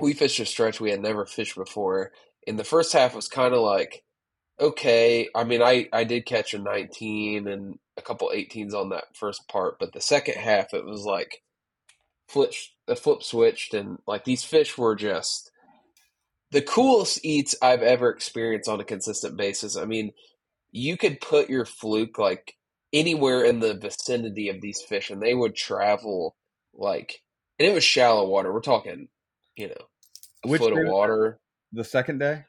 [0.00, 2.12] we fished a stretch we had never fished before.
[2.46, 4.02] And the first half was kind of like,
[4.60, 5.28] okay.
[5.34, 9.48] I mean, I, I did catch a 19 and a couple 18s on that first
[9.48, 11.42] part, but the second half, it was like
[12.28, 12.52] flip,
[12.86, 13.74] the flip switched.
[13.74, 15.50] And like these fish were just
[16.50, 19.76] the coolest eats I've ever experienced on a consistent basis.
[19.76, 20.12] I mean,
[20.72, 22.54] you could put your fluke like
[22.92, 26.36] anywhere in the vicinity of these fish and they would travel
[26.74, 27.22] like,
[27.58, 28.52] and it was shallow water.
[28.52, 29.08] We're talking,
[29.56, 29.89] you know,
[30.42, 31.38] which foot of water.
[31.72, 32.44] The second day?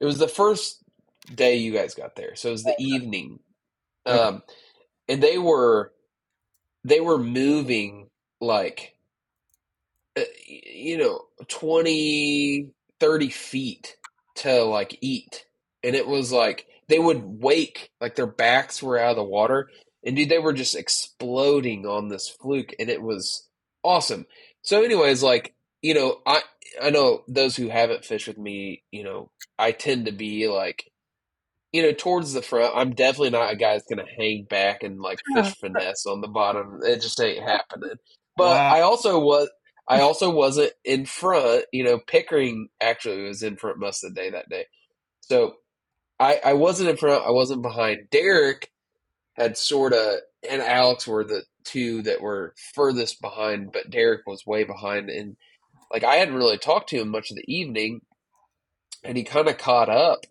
[0.00, 0.82] It was the first
[1.34, 2.82] day you guys got there, so it was the okay.
[2.82, 3.40] evening.
[4.06, 4.18] Okay.
[4.18, 4.42] Um,
[5.08, 5.92] and they were
[6.84, 8.08] they were moving
[8.40, 8.94] like
[10.16, 13.96] uh, you know 20 30 feet
[14.36, 15.44] to like eat
[15.82, 19.68] and it was like they would wake like their backs were out of the water
[20.04, 23.48] and dude they were just exploding on this fluke and it was
[23.82, 24.26] awesome
[24.62, 26.42] so anyways like you know, I
[26.82, 30.90] I know those who haven't fished with me, you know, I tend to be like,
[31.72, 32.74] you know, towards the front.
[32.76, 36.28] I'm definitely not a guy that's gonna hang back and like fish finesse on the
[36.28, 36.80] bottom.
[36.82, 37.96] It just ain't happening.
[38.36, 38.74] But wow.
[38.74, 39.50] I also was
[39.88, 41.64] I also wasn't in front.
[41.72, 44.66] You know, Pickering actually was in front most of the day that day.
[45.20, 45.54] So
[46.18, 47.26] I I wasn't in front.
[47.26, 48.08] I wasn't behind.
[48.10, 48.70] Derek
[49.34, 54.46] had sort of and Alex were the two that were furthest behind, but Derek was
[54.46, 55.36] way behind and
[55.92, 58.00] like I hadn't really talked to him much of the evening,
[59.04, 60.26] and he kind of caught up.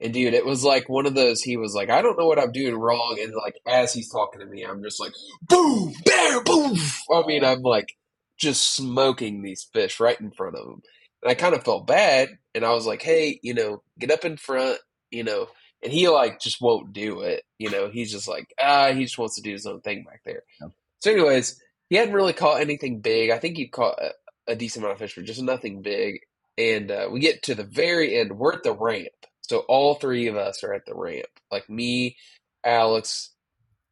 [0.00, 1.42] And dude, it was like one of those.
[1.42, 4.40] He was like, "I don't know what I'm doing wrong," and like as he's talking
[4.40, 5.12] to me, I'm just like,
[5.48, 6.76] "Boom, bear, boom."
[7.12, 7.96] I mean, I'm like
[8.38, 10.82] just smoking these fish right in front of him,
[11.22, 12.30] and I kind of felt bad.
[12.54, 14.78] And I was like, "Hey, you know, get up in front,"
[15.10, 15.48] you know.
[15.84, 17.44] And he like just won't do it.
[17.58, 20.20] You know, he's just like, ah, he just wants to do his own thing back
[20.24, 20.42] there.
[20.60, 20.68] Yeah.
[21.00, 23.30] So, anyways, he hadn't really caught anything big.
[23.30, 23.98] I think he caught
[24.46, 26.20] a decent amount of fish, but just nothing big.
[26.58, 28.32] And uh, we get to the very end.
[28.32, 29.08] We're at the ramp.
[29.42, 31.26] So all three of us are at the ramp.
[31.50, 32.16] Like me,
[32.64, 33.30] Alex,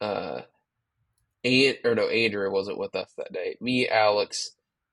[0.01, 0.43] uh,
[1.43, 3.57] and or no, Andrew wasn't with us that day.
[3.61, 4.51] Me, Alex,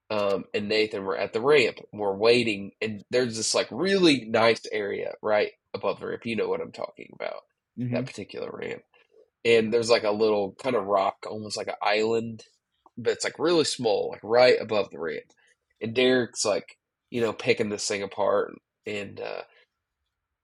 [0.10, 1.78] um, and Nathan were at the ramp.
[1.91, 6.26] We're waiting, and there's this like really nice area right above the ramp.
[6.26, 7.43] You know what I'm talking about?
[7.78, 7.93] Mm-hmm.
[7.93, 8.82] That particular ramp.
[9.46, 12.43] And there's like a little kind of rock, almost like an island,
[12.98, 15.24] but it's like really small, like right above the ramp
[15.82, 16.78] and Derek's like,
[17.10, 18.54] you know, picking this thing apart,
[18.86, 19.42] and uh,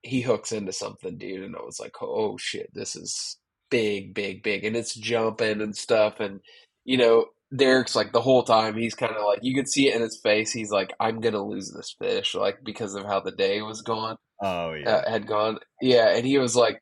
[0.04, 1.44] he hooks into something, dude.
[1.44, 3.38] And I was like, oh shit, this is
[3.70, 6.40] big, big, big, and it's jumping and stuff, and
[6.86, 9.96] you know, Derek's like the whole time he's kind of like you could see it
[9.96, 10.52] in his face.
[10.52, 14.18] He's like, I'm gonna lose this fish, like because of how the day was gone.
[14.42, 15.60] Oh yeah, uh, had gone.
[15.82, 16.80] Yeah, and he was like,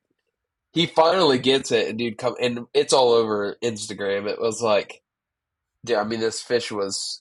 [0.74, 4.28] he finally gets it, and dude, come and it's all over Instagram.
[4.28, 5.02] It was like,
[5.86, 7.21] yeah, I mean, this fish was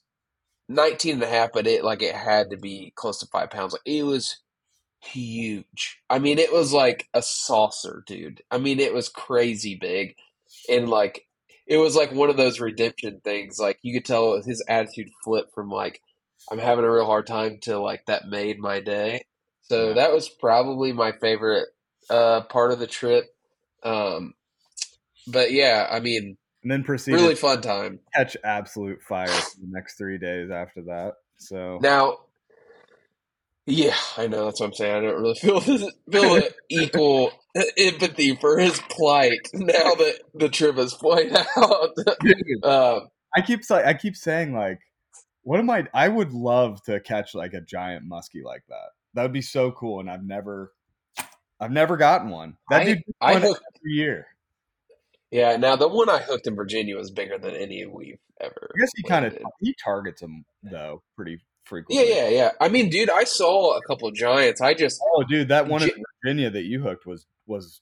[0.71, 3.73] 19 and a half, but it like it had to be close to five pounds.
[3.73, 4.39] Like it was
[5.03, 5.99] huge.
[6.09, 8.43] I mean, it was like a saucer, dude.
[8.51, 10.15] I mean, it was crazy big.
[10.69, 11.27] And like
[11.67, 13.59] it was like one of those redemption things.
[13.59, 16.01] Like you could tell his attitude flipped from like
[16.51, 19.25] I'm having a real hard time to like that made my day.
[19.63, 21.69] So that was probably my favorite
[22.09, 23.27] uh, part of the trip.
[23.83, 24.35] Um,
[25.27, 28.01] but yeah, I mean, and then proceed really fun time.
[28.15, 31.15] catch absolute fire for the next three days after that.
[31.39, 32.19] So Now,
[33.67, 34.97] yeah, I know that's what I'm saying.
[34.97, 35.61] I don't really feel
[36.11, 37.33] feel equal
[37.77, 41.91] empathy for his plight now that the trip is played out.
[42.21, 43.01] Dude, uh,
[43.37, 44.81] I keep I keep saying like,
[45.43, 45.87] what am I?
[45.95, 48.89] I would love to catch like a giant muskie like that.
[49.15, 50.73] That would be so cool, and I've never,
[51.61, 52.57] I've never gotten one.
[52.71, 54.27] That I- dude I hooked- every year.
[55.31, 58.71] Yeah, now the one I hooked in Virginia was bigger than any we've ever.
[58.75, 62.09] I guess he kind of he targets them though pretty frequently.
[62.09, 62.29] yeah, yeah.
[62.29, 62.51] Yeah.
[62.61, 64.61] I mean, dude, I saw a couple of giants.
[64.61, 65.91] I just Oh, dude, that one in
[66.23, 67.81] Virginia that you hooked was was.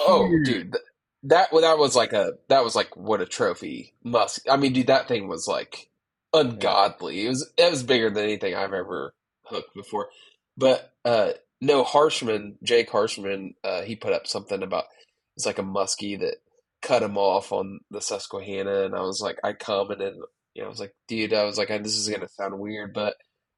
[0.00, 0.84] Oh, dude, th-
[1.24, 4.40] that well, that was like a that was like what a trophy must.
[4.50, 5.88] I mean, dude, that thing was like
[6.32, 7.26] ungodly.
[7.26, 10.08] It was it was bigger than anything I've ever hooked before.
[10.56, 14.84] But uh no, Harshman, Jake Harshman, uh, he put up something about
[15.36, 16.36] it's like a muskie that
[16.82, 20.22] cut him off on the Susquehanna, and I was like, I commented, and
[20.54, 23.14] you know, I was like, dude, I was like, this is gonna sound weird, but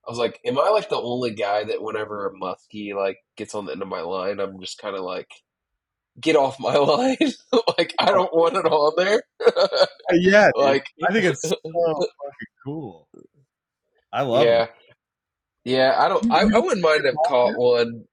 [0.07, 3.55] I was like, am I like the only guy that whenever a muskie like gets
[3.55, 5.31] on the end of my line, I'm just kind of like,
[6.21, 7.17] get off my line,
[7.79, 9.23] like I don't want it on there,
[10.11, 13.09] Uh, yeah, like I think it's so fucking cool.
[14.13, 14.71] I love yeah, it.
[15.65, 15.97] yeah.
[15.99, 16.27] I don't.
[16.31, 18.05] I, I wouldn't mind if caught one.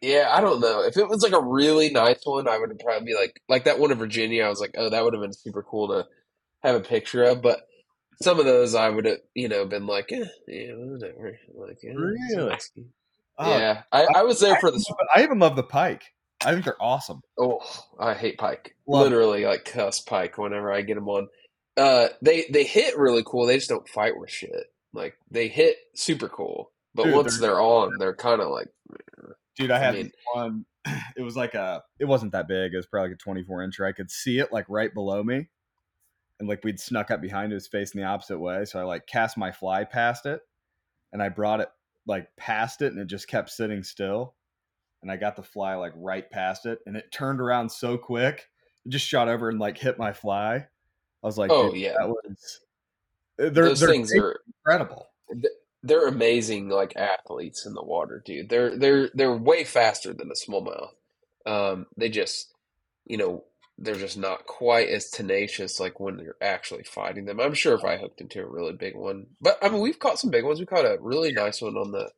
[0.00, 2.48] Yeah, I don't know if it was like a really nice one.
[2.48, 4.44] I would probably be like, like that one in Virginia.
[4.44, 6.06] I was like, oh, that would have been super cool to
[6.62, 7.42] have a picture of.
[7.42, 7.66] But
[8.22, 11.38] some of those, I would have, you know, been like, eh, yeah, whatever.
[11.54, 12.56] Like, eh, Really?
[13.36, 14.82] Oh, yeah, I, I was there for the.
[15.14, 16.04] I even love the pike.
[16.44, 17.20] I think they're awesome.
[17.38, 17.60] Oh,
[17.98, 18.76] I hate pike.
[18.86, 19.04] Love it.
[19.10, 21.28] Literally, like cuss pike whenever I get them on.
[21.76, 23.46] Uh, they they hit really cool.
[23.46, 24.72] They just don't fight with shit.
[24.92, 28.68] Like they hit super cool, but Dude, once they're on, they're kind of like.
[29.56, 30.64] Dude, I I had mean- one.
[31.16, 31.82] It was like a.
[31.98, 32.74] It wasn't that big.
[32.74, 33.86] It was probably like a 24 incher.
[33.88, 35.48] I could see it like right below me,
[36.40, 38.64] and like we'd snuck up behind it, it was facing the opposite way.
[38.66, 40.40] So I like cast my fly past it,
[41.12, 41.68] and I brought it
[42.06, 44.34] like past it, and it just kept sitting still.
[45.02, 48.48] And I got the fly like right past it, and it turned around so quick,
[48.84, 50.56] it just shot over and like hit my fly.
[50.56, 50.66] I
[51.26, 51.94] was like, Oh, yeah.
[51.98, 52.60] that was.
[53.38, 55.06] Eh, they're, Those they're things are incredible.
[55.84, 58.48] They're amazing, like athletes in the water, dude.
[58.48, 60.90] They're they're they're way faster than a smallmouth.
[61.46, 62.52] Um, they just,
[63.06, 63.44] you know,
[63.78, 67.40] they're just not quite as tenacious like when you're actually fighting them.
[67.40, 70.18] I'm sure if I hooked into a really big one, but I mean, we've caught
[70.18, 70.60] some big ones.
[70.60, 72.10] We caught a really nice one on the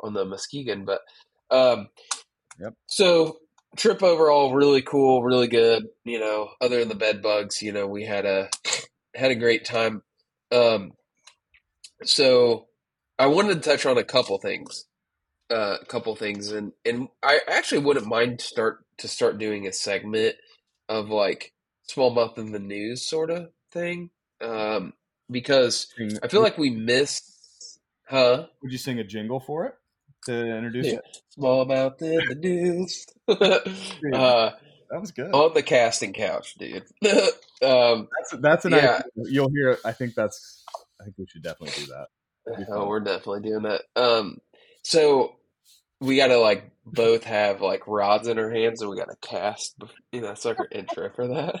[0.00, 1.02] on the Muskegon, but
[1.50, 1.88] um,
[2.60, 2.74] Yep.
[2.86, 3.38] So
[3.76, 5.86] trip overall really cool, really good.
[6.04, 8.50] You know, other than the bed bugs, you know, we had a
[9.14, 10.02] had a great time.
[10.52, 10.92] Um,
[12.04, 12.66] so
[13.18, 14.84] I wanted to touch on a couple things,
[15.50, 19.72] uh, a couple things, and and I actually wouldn't mind start to start doing a
[19.72, 20.36] segment
[20.88, 21.52] of like
[21.82, 24.92] small smallmouth in the news sort of thing, um,
[25.30, 25.88] because
[26.22, 28.46] I feel like we missed, huh?
[28.62, 29.74] Would you sing a jingle for it
[30.26, 30.98] to introduce Yeah.
[30.98, 31.04] it?
[31.36, 33.06] Smallmouth in the news.
[33.28, 34.50] uh,
[34.90, 35.32] That was good.
[35.34, 36.84] on the casting couch, dude.
[37.62, 38.94] um, That's that's an Yeah.
[38.94, 39.02] idea.
[39.16, 39.78] You'll hear.
[39.84, 40.64] I think that's.
[41.00, 42.06] I think we should definitely do that.
[42.46, 43.82] Be oh, we're definitely doing that.
[43.94, 44.38] Um,
[44.82, 45.36] so
[46.00, 49.16] we got to like both have like rods in our hands, and we got to
[49.20, 49.76] cast.
[50.12, 51.60] You know, like intro for that.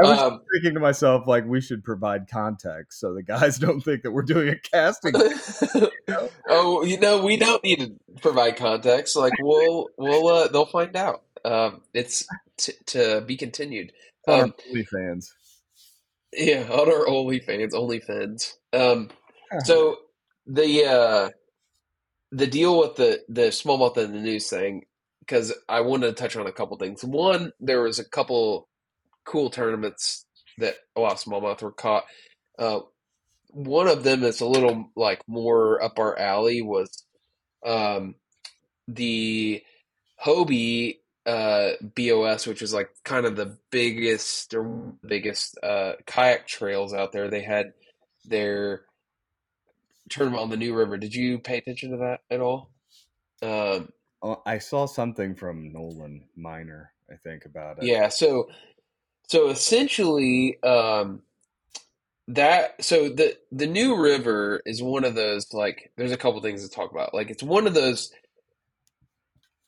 [0.00, 3.80] I was um, thinking to myself, like, we should provide context so the guys don't
[3.80, 5.14] think that we're doing a casting.
[6.48, 9.16] oh, you know, we don't need to provide context.
[9.16, 11.22] Like we'll, we'll, uh, they'll find out.
[11.44, 13.92] Um, it's t- to be continued.
[14.28, 14.52] Um,
[14.90, 15.34] fans.
[16.32, 18.52] Yeah, on our OnlyFans, OnlyFans.
[18.72, 19.10] Um,
[19.64, 19.96] so
[20.46, 21.30] the uh,
[22.30, 24.84] the deal with the the smallmouth and the news thing,
[25.20, 27.04] because I wanted to touch on a couple things.
[27.04, 28.68] One, there was a couple
[29.24, 30.24] cool tournaments
[30.58, 32.04] that a lot of smallmouth were caught.
[32.58, 32.80] Uh,
[33.48, 37.04] one of them that's a little like more up our alley was
[37.66, 38.14] um,
[38.86, 39.62] the
[40.24, 44.64] Hobie uh, BOS, which is like kind of the biggest or
[45.06, 47.28] biggest uh, kayak trails out there.
[47.28, 47.72] They had
[48.24, 48.82] their
[50.08, 50.96] tournament on the New River.
[50.96, 52.70] Did you pay attention to that at all?
[53.42, 53.92] Um,
[54.44, 57.84] I saw something from Nolan Miner, I think, about it.
[57.84, 58.48] Yeah, so
[59.28, 61.22] so essentially um
[62.28, 66.62] that so the the New River is one of those like there's a couple things
[66.62, 67.14] to talk about.
[67.14, 68.12] Like it's one of those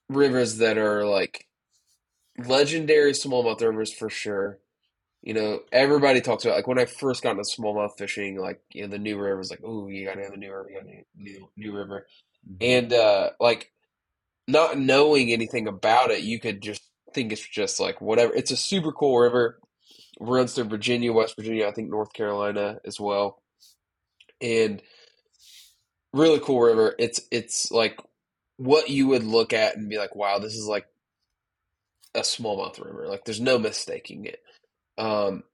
[0.08, 1.46] rivers that are like
[2.48, 4.58] legendary smallmouth rivers for sure.
[5.22, 8.82] You know, everybody talks about like when I first got into smallmouth fishing, like you
[8.82, 11.04] know, the New River was like, oh, you gotta have the New River, you gotta
[11.16, 12.06] New, New River.
[12.48, 12.56] Mhm.
[12.60, 13.70] And uh like
[14.48, 16.82] not knowing anything about it, you could just
[17.14, 18.34] think it's just like whatever.
[18.34, 19.60] It's a super cool river.
[20.20, 23.42] Runs through Virginia, West Virginia, I think North Carolina as well,
[24.40, 24.82] and
[26.12, 26.94] really cool river.
[26.98, 27.98] It's it's like
[28.56, 30.86] what you would look at and be like, wow, this is like
[32.14, 33.06] a smallmouth river.
[33.08, 34.40] Like there's no mistaking it.
[34.98, 35.44] Um,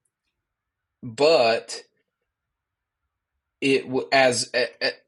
[1.03, 1.83] but
[3.61, 4.51] it as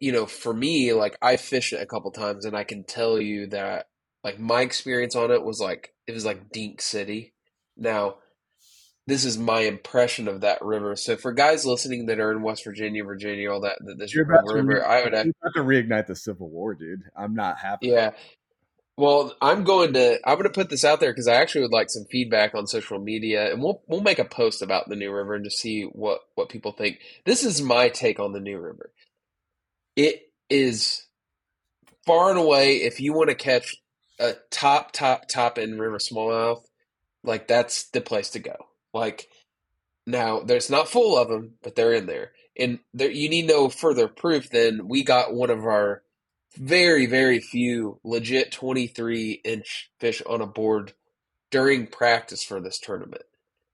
[0.00, 3.20] you know, for me, like I fished it a couple times, and I can tell
[3.20, 3.86] you that
[4.24, 7.34] like my experience on it was like it was like Dink City.
[7.76, 8.16] Now,
[9.06, 10.96] this is my impression of that river.
[10.96, 14.24] So for guys listening that are in West Virginia, Virginia, all that, that this You're
[14.24, 17.02] about to river, re- I would have to reignite the Civil War, dude.
[17.16, 17.88] I'm not happy.
[17.88, 18.10] yeah.
[19.00, 21.72] Well, I'm going to I'm going to put this out there because I actually would
[21.72, 25.10] like some feedback on social media, and we'll we'll make a post about the New
[25.10, 26.98] River and just see what what people think.
[27.24, 28.92] This is my take on the New River.
[29.96, 31.06] It is
[32.04, 33.74] far and away if you want to catch
[34.18, 36.62] a top top top end river smallmouth,
[37.24, 38.56] like that's the place to go.
[38.92, 39.28] Like
[40.06, 43.70] now, there's not full of them, but they're in there, and there you need no
[43.70, 46.02] further proof than we got one of our
[46.56, 50.92] very, very few legit 23 inch fish on a board
[51.50, 53.22] during practice for this tournament.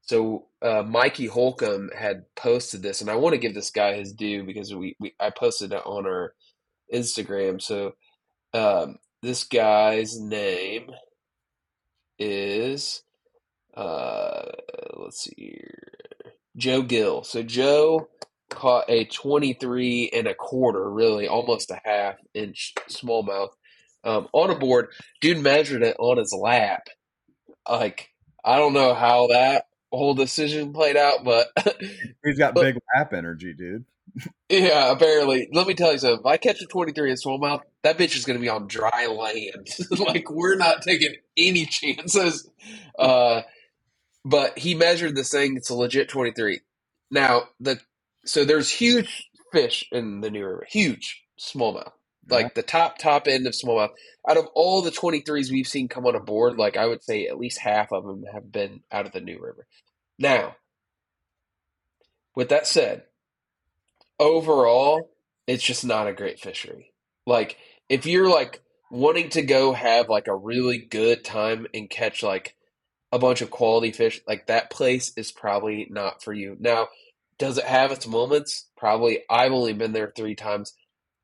[0.03, 4.12] So uh, Mikey Holcomb had posted this, and I want to give this guy his
[4.12, 6.33] due because we, we I posted it on our
[6.95, 7.61] Instagram.
[7.61, 7.95] So
[8.55, 10.91] um, this guy's name
[12.18, 13.03] is
[13.77, 14.43] uh,
[14.95, 15.93] let's see here,
[16.57, 17.24] Joe Gill.
[17.24, 18.09] So Joe
[18.51, 23.51] caught a 23 and a quarter, really almost a half inch smallmouth
[24.05, 24.88] um, on a board.
[25.20, 26.88] Dude measured it on his lap.
[27.68, 28.11] Like,
[28.44, 31.49] I don't know how that whole decision played out, but
[32.24, 33.84] He's got but- big lap energy, dude.
[34.49, 35.49] yeah, apparently.
[35.53, 36.20] Let me tell you something.
[36.20, 39.07] If I catch a 23 in smallmouth, that bitch is going to be on dry
[39.09, 39.68] land.
[39.99, 42.49] like, we're not taking any chances.
[42.99, 43.42] Uh,
[44.24, 45.57] but he measured this thing.
[45.57, 46.61] It's a legit 23.
[47.11, 47.78] Now, the
[48.27, 51.93] so there's huge fish in the New River, huge smallmouth,
[52.29, 53.91] like the top top end of smallmouth.
[54.29, 57.27] Out of all the 23s we've seen come on a board, like I would say
[57.27, 59.66] at least half of them have been out of the New River.
[60.18, 60.57] Now,
[62.35, 63.05] with that said,
[64.18, 65.11] overall,
[65.47, 66.93] it's just not a great fishery.
[67.27, 67.57] Like
[67.89, 72.57] if you're like wanting to go have like a really good time and catch like
[73.12, 76.57] a bunch of quality fish, like that place is probably not for you.
[76.59, 76.89] Now,
[77.39, 78.68] does it have its moments?
[78.76, 79.20] Probably.
[79.30, 80.72] I've only been there three times.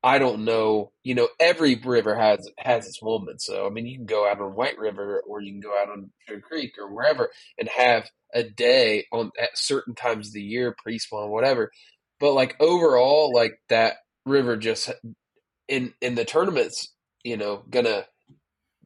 [0.03, 0.91] I don't know.
[1.03, 3.45] You know, every river has has its moments.
[3.45, 5.89] So I mean, you can go out on White River, or you can go out
[5.89, 6.11] on
[6.41, 10.99] Creek, or wherever, and have a day on at certain times of the year, pre
[10.99, 11.71] spawn, whatever.
[12.19, 13.95] But like overall, like that
[14.25, 14.91] river just
[15.67, 16.93] in in the tournaments,
[17.23, 18.05] you know, gonna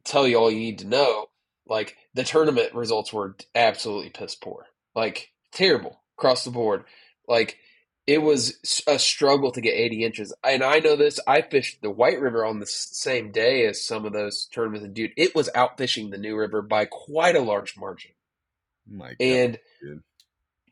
[0.04, 1.26] tell you all you need to know.
[1.66, 6.84] Like the tournament results were absolutely piss poor, like terrible across the board.
[7.28, 7.58] Like
[8.06, 10.34] it was a struggle to get 80 inches.
[10.42, 11.20] And I know this.
[11.26, 14.94] I fished the White River on the same day as some of those tournaments, and
[14.94, 18.12] dude, it was out fishing the New River by quite a large margin.
[18.90, 20.02] My God, And dude.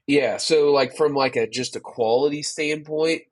[0.07, 3.23] yeah, so like from like a just a quality standpoint,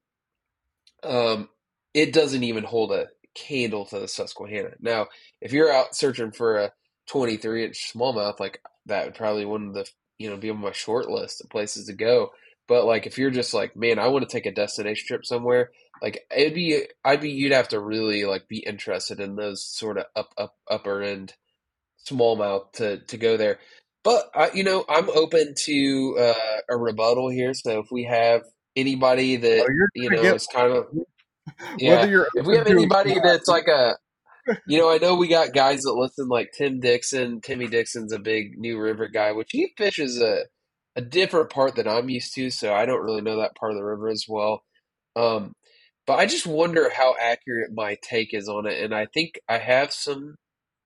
[1.03, 1.49] um,
[1.95, 4.72] it doesn't even hold a candle to the Susquehanna.
[4.81, 5.07] Now,
[5.41, 6.72] if you're out searching for a
[7.07, 10.72] 23 inch smallmouth, like that would probably one of the you know be on my
[10.72, 12.31] short list of places to go.
[12.69, 15.71] But like if you're just like, man, I want to take a destination trip somewhere,
[16.03, 19.99] like it'd be, I'd be, you'd have to really like be interested in those sort
[19.99, 21.35] of up, up, upper end
[22.09, 23.59] smallmouth to to go there.
[24.03, 27.55] But I, you know, I'm open to uh, a rebuttal here.
[27.55, 28.43] So if we have
[28.77, 30.87] anybody that Oh, you know get- is kind of
[31.81, 32.05] Whether yeah.
[32.07, 33.97] you're If we have open to it anybody that's like a,
[34.67, 37.41] you know, I know we got guys that listen like Tim Dixon.
[37.41, 40.45] Timmy Dixon's a big New River guy, which he fishes a
[40.97, 43.78] a different part that I'm used to, so I don't really know that part of
[43.78, 44.62] the river as well.
[45.16, 45.53] Um,
[46.07, 49.59] but I just wonder how accurate my take is on it, and I think I
[49.59, 50.36] have some,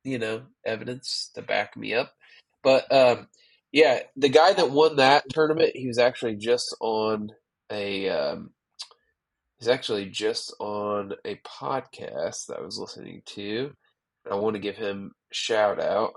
[0.04, 2.12] you know, evidence to back me up.
[2.62, 3.28] But um,
[3.72, 7.30] yeah, the guy that won that tournament, he was actually just on
[7.70, 8.50] a um,
[9.58, 13.72] he's actually just on a podcast that I was listening to.
[14.30, 16.12] I want to give him shout out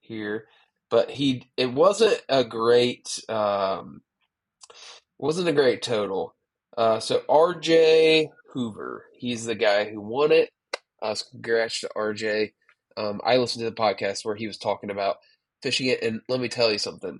[0.00, 0.46] here,
[0.94, 4.00] but he it wasn't a great um,
[5.18, 6.36] wasn't a great total.
[6.78, 10.50] Uh, so RJ Hoover, he's the guy who won it.
[11.02, 12.52] Uh, congrats to RJ.
[12.96, 15.16] Um, I listened to the podcast where he was talking about
[15.62, 17.18] fishing it, and let me tell you something.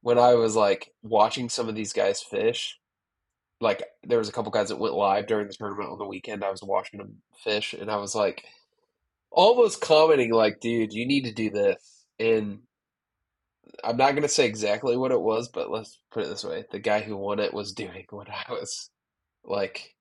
[0.00, 2.78] When I was like watching some of these guys fish,
[3.60, 6.42] like there was a couple guys that went live during the tournament on the weekend.
[6.42, 8.42] I was watching them fish, and I was like,
[9.30, 12.60] almost commenting like, "Dude, you need to do this." And
[13.84, 16.78] I'm not gonna say exactly what it was, but let's put it this way: the
[16.78, 18.90] guy who won it was doing what I was
[19.44, 19.94] like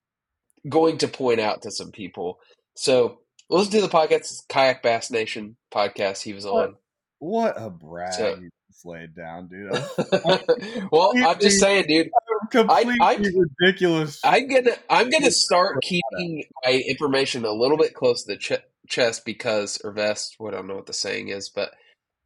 [0.67, 2.39] going to point out to some people.
[2.75, 3.19] So
[3.49, 6.21] listen to the podcast, Kayak Bass Nation podcast.
[6.23, 6.75] He was on.
[7.19, 9.71] What a brag So- you just laid down, dude.
[10.91, 12.09] well, I'm just saying, dude.
[12.51, 13.15] Completely I-
[13.61, 14.19] ridiculous.
[14.23, 18.63] I'm gonna I'm gonna start keeping my information a little bit close to the ch-
[18.87, 20.35] chest because or vest.
[20.37, 21.71] What I don't know what the saying is, but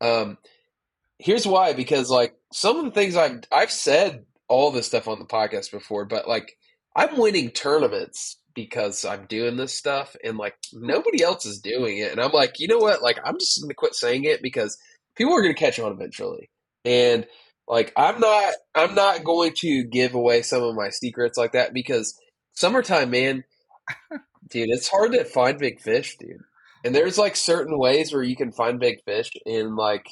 [0.02, 0.38] um,
[1.20, 1.74] here's why.
[1.74, 5.72] Because like some of the things I've I've said all this stuff on the podcast
[5.72, 6.57] before, but like
[6.95, 12.11] I'm winning tournaments because I'm doing this stuff, and like nobody else is doing it,
[12.11, 13.01] and I'm like, you know what?
[13.01, 14.78] Like I'm just gonna quit saying it because
[15.15, 16.49] people are gonna catch on eventually,
[16.84, 17.28] and
[17.67, 21.74] like I'm not I'm not going to give away some of my secrets like that
[21.74, 22.20] because
[22.53, 23.43] summertime, man,
[24.49, 26.41] dude, it's hard to find big fish, dude.
[26.84, 30.07] And there's like certain ways where you can find big fish and like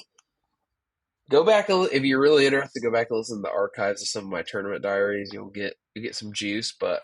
[1.29, 4.07] go back li- if you're really interested, go back and listen to the archives of
[4.07, 5.31] some of my tournament diaries.
[5.33, 7.01] You'll get you get some juice, but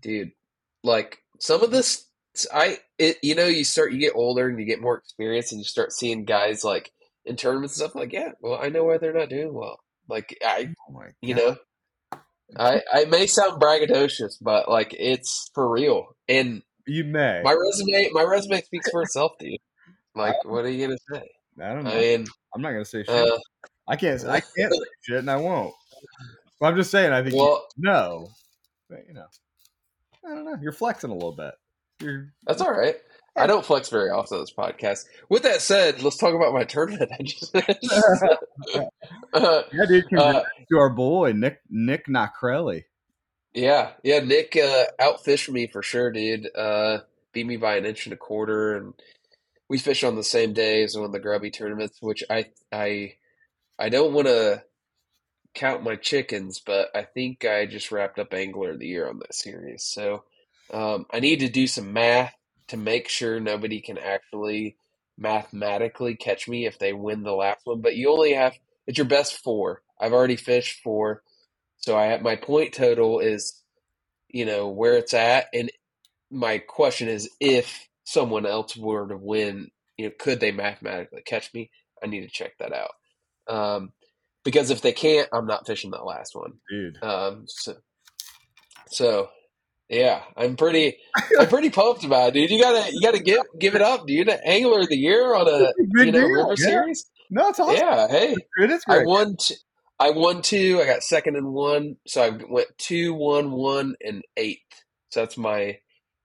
[0.00, 0.32] dude,
[0.82, 2.06] like some of this
[2.52, 5.60] I it you know, you start you get older and you get more experience and
[5.60, 6.92] you start seeing guys like
[7.24, 9.80] in tournaments and stuff like, yeah, well, I know why they're not doing well.
[10.08, 11.56] Like I oh you know
[12.56, 16.16] I I may sound braggadocious, but like it's for real.
[16.28, 17.40] And you may.
[17.42, 19.58] my resume my resume speaks for itself, dude.
[20.14, 21.28] Like what are you gonna say?
[21.60, 21.90] I don't know.
[21.90, 22.26] I mean
[22.56, 23.10] I'm not gonna say shit.
[23.10, 23.38] uh
[23.86, 24.24] I can't.
[24.24, 25.74] I can't say shit, and I won't.
[26.58, 27.12] But I'm just saying.
[27.12, 28.30] I think you well know.
[28.88, 29.26] But you know,
[30.24, 30.56] I don't know.
[30.62, 31.52] You're flexing a little bit.
[32.00, 32.32] You're.
[32.46, 32.96] that's all right.
[33.36, 35.04] I don't flex very often on this podcast.
[35.28, 37.54] With that said, let's talk about my tournament I just
[39.34, 40.14] uh, Yeah, dude.
[40.18, 42.84] uh, to our boy Nick Nick Nacrelli.
[43.52, 44.20] Yeah, yeah.
[44.20, 46.48] Nick uh, outfished me for sure, dude.
[46.56, 47.00] Uh,
[47.32, 48.94] beat me by an inch and a quarter, and
[49.68, 51.98] we fish on the same day as one of the grubby tournaments.
[52.00, 53.14] Which I I
[53.78, 54.62] I don't want to
[55.54, 59.18] count my chickens, but I think I just wrapped up Angler of the Year on
[59.20, 59.82] that series.
[59.82, 60.24] So
[60.72, 62.34] um, I need to do some math
[62.68, 64.76] to make sure nobody can actually
[65.18, 67.80] mathematically catch me if they win the last one.
[67.80, 68.54] But you only have
[68.86, 69.82] it's your best four.
[70.00, 71.22] I've already fished four.
[71.78, 73.62] So I my point total is,
[74.28, 75.70] you know, where it's at, and
[76.30, 81.52] my question is, if someone else were to win, you know, could they mathematically catch
[81.52, 81.70] me?
[82.02, 82.92] I need to check that out.
[83.48, 83.92] Um,
[84.44, 86.54] because if they can't, I'm not fishing that last one.
[86.70, 87.02] Dude.
[87.02, 87.74] Um, so,
[88.88, 89.28] so
[89.88, 90.98] yeah, I'm pretty,
[91.40, 92.50] I'm pretty pumped about it, dude.
[92.50, 94.28] You gotta, you gotta give, give it up, dude.
[94.28, 96.66] Angler of the year on a, you know, deal, river yeah.
[96.66, 97.06] series.
[97.28, 97.76] No, it's awesome.
[97.76, 99.36] Yeah, hey, It is I won.
[99.36, 99.56] T-
[99.98, 100.80] I won two.
[100.80, 101.96] I got second and one.
[102.06, 104.84] So I went two, one, one, and eighth.
[105.10, 105.78] So that's my.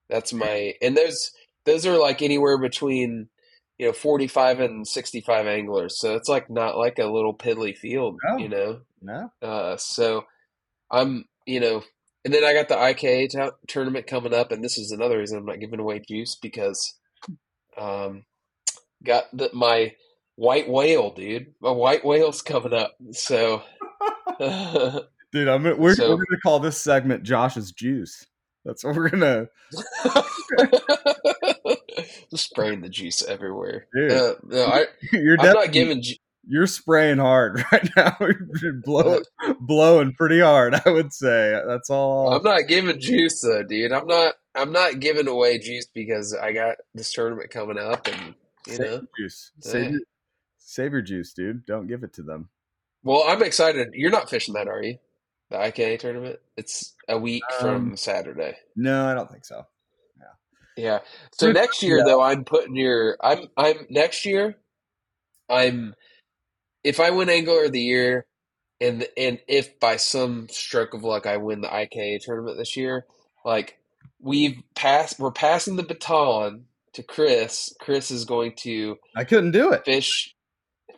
[0.10, 0.76] That's my.
[0.82, 1.32] And those
[1.66, 3.30] those are like anywhere between,
[3.78, 6.00] you know, forty five and sixty five anglers.
[6.00, 8.38] So it's like not like a little piddly field, No.
[8.38, 8.80] you know.
[9.02, 9.32] No.
[9.42, 10.26] Uh, so
[10.92, 11.84] I'm, you know,
[12.24, 15.38] and then I got the IKA t- tournament coming up, and this is another reason
[15.40, 16.94] I'm not giving away juice because,
[17.78, 18.26] um,
[19.04, 19.96] got the my
[20.36, 21.54] white whale, dude.
[21.62, 23.64] My white whale's coming up, so.
[25.34, 28.26] Dude, I'm, we're, So- we're gonna call this segment Josh's Juice.
[28.66, 29.48] That's what we're gonna.
[32.30, 33.88] Just spraying the juice everywhere.
[33.94, 34.12] Dude.
[34.12, 36.02] Uh, no, I, You're I'm not giving.
[36.02, 36.16] ju-
[36.48, 38.18] you're spraying hard right now.
[38.20, 39.24] You're blowing,
[39.60, 40.74] blowing pretty hard.
[40.86, 42.34] I would say that's all.
[42.34, 43.92] I'm not giving juice though, dude.
[43.92, 44.34] I'm not.
[44.56, 48.34] I'm not giving away juice because I got this tournament coming up, and
[48.68, 49.02] you Save know.
[49.18, 49.52] juice.
[49.60, 49.90] Save Yeah.
[49.92, 50.00] your,
[50.58, 51.66] save your juice, dude.
[51.66, 52.50] Don't give it to them.
[53.04, 53.90] Well, I'm excited.
[53.94, 54.98] You're not fishing that, are you?
[55.52, 56.40] The IKA tournament.
[56.58, 58.56] It's a week Um, from Saturday.
[58.76, 59.64] No, I don't think so.
[60.18, 60.84] Yeah.
[60.84, 61.00] Yeah.
[61.34, 62.04] So next year, yeah.
[62.06, 63.18] though, I'm putting your.
[63.22, 63.48] I'm.
[63.58, 64.56] I'm next year.
[65.50, 65.94] I'm.
[66.84, 68.26] If I win Angler of the Year,
[68.80, 73.06] and and if by some stroke of luck I win the IKA tournament this year,
[73.46, 73.78] like
[74.20, 77.74] we've passed, we're passing the baton to Chris.
[77.80, 79.84] Chris is going to I couldn't do it.
[79.86, 80.34] fish.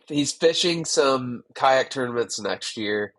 [0.06, 3.12] He's fishing some kayak tournaments next year.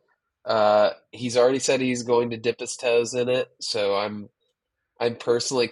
[0.45, 4.29] Uh, he's already said he's going to dip his toes in it, so I'm
[4.99, 5.71] I'm personally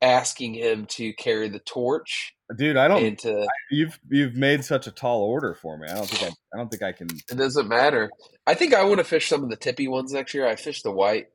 [0.00, 2.34] asking him to carry the torch.
[2.56, 3.18] Dude, I don't.
[3.20, 5.88] To, I, you've you've made such a tall order for me.
[5.88, 7.08] I don't think I, I don't think I can.
[7.30, 8.10] It doesn't matter.
[8.46, 10.46] I think I want to fish some of the tippy ones next year.
[10.46, 11.28] I fished the white.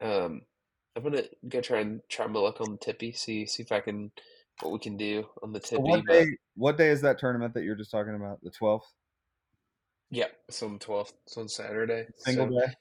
[0.00, 0.42] Um,
[0.94, 3.12] I'm gonna go try and try my luck on the tippy.
[3.12, 4.10] See see if I can
[4.60, 5.76] what we can do on the tippy.
[5.76, 8.42] So what, day, what day is that tournament that you're just talking about?
[8.42, 8.80] The 12th.
[10.10, 11.14] Yep, it's on the twelfth.
[11.26, 12.06] It's on Saturday.
[12.18, 12.66] Single so.
[12.66, 12.72] day.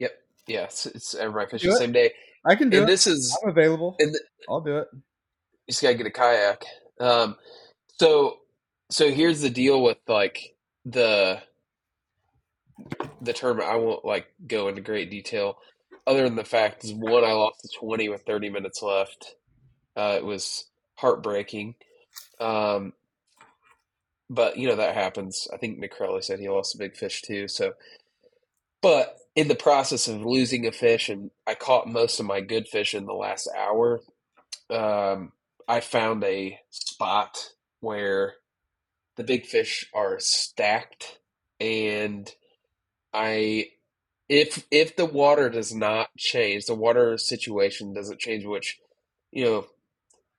[0.00, 0.12] Yep.
[0.46, 2.12] Yeah, it's, it's everybody fishes the same day.
[2.44, 2.92] I can do and it.
[2.92, 3.96] This is I'm available.
[3.98, 4.88] And th- I'll do it.
[4.92, 5.00] You
[5.68, 6.64] just gotta get a kayak.
[7.00, 7.36] Um,
[7.98, 8.38] so
[8.90, 10.54] so here's the deal with like
[10.84, 11.40] the
[13.20, 13.60] the term.
[13.60, 15.58] I won't like go into great detail.
[16.06, 19.36] Other than the fact is one, I lost to twenty with thirty minutes left.
[19.96, 20.64] Uh, it was
[20.96, 21.76] heartbreaking.
[22.40, 22.92] Um,
[24.32, 25.46] but you know that happens.
[25.52, 27.48] I think Nick said he lost a big fish too.
[27.48, 27.74] So,
[28.80, 32.66] but in the process of losing a fish, and I caught most of my good
[32.66, 34.00] fish in the last hour.
[34.70, 35.32] Um,
[35.68, 38.34] I found a spot where
[39.16, 41.18] the big fish are stacked,
[41.60, 42.30] and
[43.12, 43.68] I,
[44.30, 48.78] if if the water does not change, the water situation doesn't change, which
[49.30, 49.66] you know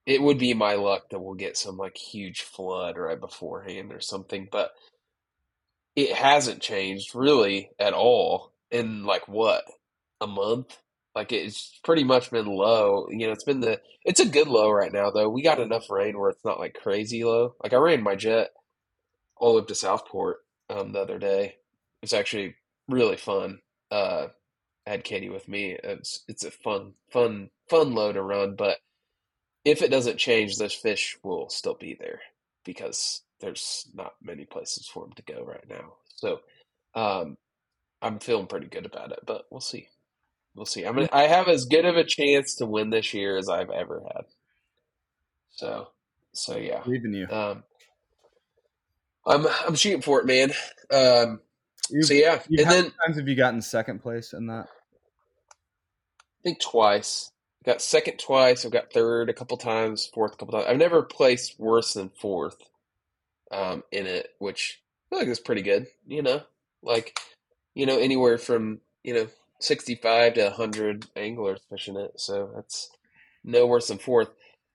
[0.06, 4.02] it would be my luck that we'll get some like huge flood right beforehand or
[4.02, 4.72] something, but
[5.96, 9.64] it hasn't changed really at all in like what
[10.20, 10.78] a month.
[11.16, 13.08] Like it's pretty much been low.
[13.10, 15.30] You know, it's been the it's a good low right now though.
[15.30, 17.56] We got enough rain where it's not like crazy low.
[17.64, 18.50] Like I ran my jet
[19.38, 20.38] all up to Southport
[20.70, 21.58] um, the other day.
[22.02, 22.56] It's actually
[22.90, 23.60] really fun.
[23.92, 24.28] Uh,
[24.88, 25.78] I had Katie with me.
[25.84, 28.80] It's it's a fun fun fun low to run, but
[29.66, 32.20] if it doesn't change, those fish will still be there
[32.66, 35.94] because there's not many places for them to go right now.
[36.16, 36.40] So
[36.96, 37.38] um,
[38.02, 39.88] I'm feeling pretty good about it, but we'll see.
[40.56, 40.86] We'll see.
[40.86, 43.72] I mean, I have as good of a chance to win this year as I've
[43.72, 44.26] ever had.
[45.52, 45.90] So,
[46.34, 46.82] so yeah.
[46.84, 47.28] Believe in you.
[47.30, 47.64] Um,
[49.26, 50.52] I'm I'm shooting for it, man.
[50.92, 51.40] Um,
[51.90, 54.68] You've- so yeah, and how then many times have you gotten second place in that?
[54.70, 57.32] I think twice.
[57.64, 58.66] Got second twice.
[58.66, 60.66] I've got third a couple times, fourth a couple times.
[60.70, 62.58] I've never placed worse than fourth
[63.52, 65.88] um, in it, which I feel like is pretty good.
[66.06, 66.42] You know,
[66.82, 67.18] like
[67.74, 69.28] you know anywhere from you know
[69.60, 72.90] sixty five to hundred anglers fishing it, so that's
[73.46, 74.30] no worse than fourth.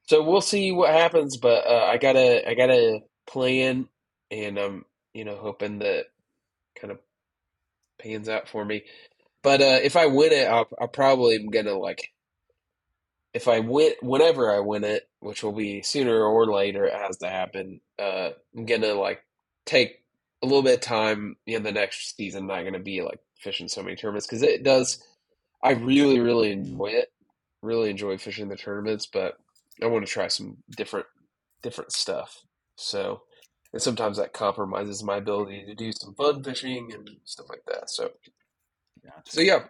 [0.06, 3.88] So we'll see what happens, but uh, I gotta I gotta plan,
[4.30, 6.06] and I'm you know hoping that
[6.80, 7.00] kind of
[8.00, 8.84] pans out for me.
[9.42, 12.12] But uh, if I win it, I'll, I probably am gonna like
[13.34, 17.18] if I win, whenever I win it, which will be sooner or later, it has
[17.18, 17.80] to happen.
[17.98, 19.22] Uh, I'm gonna like
[19.66, 20.02] take
[20.42, 22.46] a little bit of time in the next season.
[22.46, 25.02] Not gonna be like fishing so many tournaments because it does.
[25.62, 27.12] I really, really enjoy it.
[27.62, 29.38] Really enjoy fishing the tournaments, but
[29.82, 31.06] I want to try some different,
[31.62, 32.42] different stuff.
[32.76, 33.22] So,
[33.72, 37.90] and sometimes that compromises my ability to do some fun fishing and stuff like that.
[37.90, 38.10] So,
[39.26, 39.64] so yeah.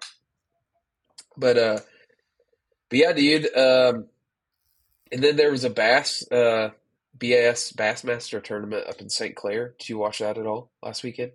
[1.37, 1.79] But uh
[2.89, 3.57] but yeah, dude.
[3.57, 4.07] Um
[5.11, 6.71] and then there was a bass uh
[7.15, 9.35] BAS Bassmaster tournament up in St.
[9.35, 9.75] Clair.
[9.79, 11.33] Did you watch that at all last weekend?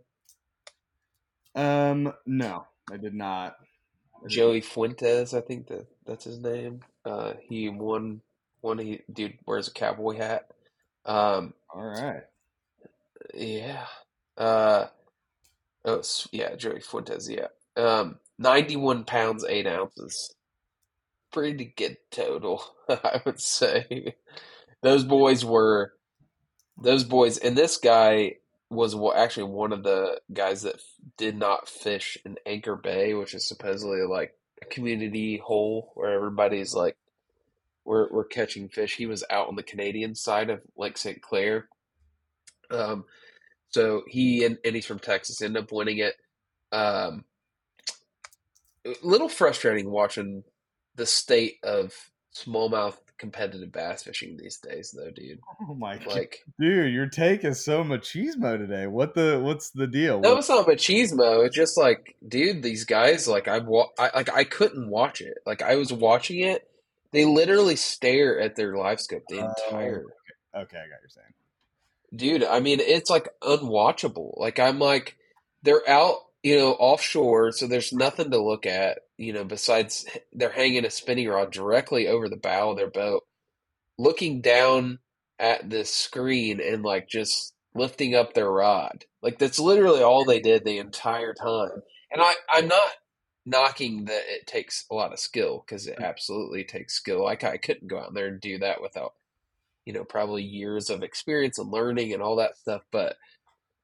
[1.55, 3.57] Um, no, I did not.
[4.27, 6.81] Joey Fuentes, I think that that's his name.
[7.05, 8.21] Uh he won
[8.61, 10.49] one he dude wears a cowboy hat.
[11.05, 12.23] Um All right.
[13.33, 13.85] yeah.
[14.37, 14.87] Uh
[15.83, 16.01] oh
[16.31, 17.47] yeah, Joey Fuentes, yeah.
[17.75, 20.33] Um ninety one pounds, eight ounces.
[21.33, 24.15] Pretty good total, I would say.
[24.81, 25.93] Those boys were
[26.81, 28.37] those boys, and this guy
[28.69, 30.81] was wa- actually one of the guys that
[31.17, 36.73] did not fish in Anchor Bay, which is supposedly like a community hole where everybody's
[36.73, 36.97] like
[37.85, 38.95] we're we're catching fish.
[38.95, 41.21] He was out on the Canadian side of Lake St.
[41.21, 41.67] Clair.
[42.71, 43.05] Um,
[43.69, 46.15] so he and, and he's from Texas, ended up winning it.
[46.71, 47.25] Um,
[48.85, 50.43] a little frustrating watching
[50.95, 51.93] the state of
[52.35, 55.39] smallmouth competitive bass fishing these days, though, dude.
[55.69, 58.87] Oh my god, Like, dude, your take is so machismo today.
[58.87, 59.39] What the?
[59.41, 60.19] What's the deal?
[60.19, 61.45] no, it's not machismo.
[61.45, 65.37] It's just like, dude, these guys, like, I, wa- I like, I couldn't watch it.
[65.45, 66.67] Like, I was watching it.
[67.11, 69.53] They literally stare at their live scope the Oh.
[69.67, 70.03] entire
[70.55, 71.33] okay, I got your saying.
[72.15, 75.15] dude i mean it's like unwatchable like i'm like
[75.63, 80.51] they're out you know offshore so there's nothing to look at you know besides they're
[80.51, 83.23] hanging a spinning rod directly over the bow of their boat
[83.97, 84.99] looking down
[85.39, 89.05] at this screen and like just lifting up their rod.
[89.21, 91.81] Like that's literally all they did the entire time.
[92.11, 92.91] And i i'm not
[93.45, 96.03] knocking that it takes a lot of skill because it hmm.
[96.03, 97.23] absolutely takes skill.
[97.23, 99.13] Like i couldn't go out there and do that without
[99.85, 102.83] you know, probably years of experience and learning and all that stuff.
[102.91, 103.17] But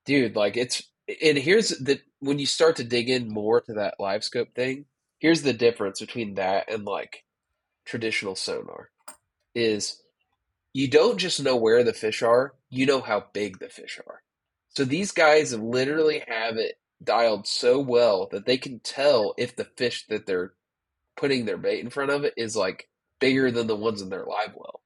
[0.05, 0.83] dude, like it's
[1.21, 4.85] and here's the when you start to dig in more to that live scope thing,
[5.19, 7.23] here's the difference between that and like
[7.85, 8.89] traditional sonar
[9.55, 10.01] is
[10.73, 14.21] you don't just know where the fish are, you know how big the fish are.
[14.69, 19.65] So these guys literally have it dialed so well that they can tell if the
[19.65, 20.53] fish that they're
[21.17, 22.87] putting their bait in front of it is like
[23.19, 24.81] bigger than the ones in their live well.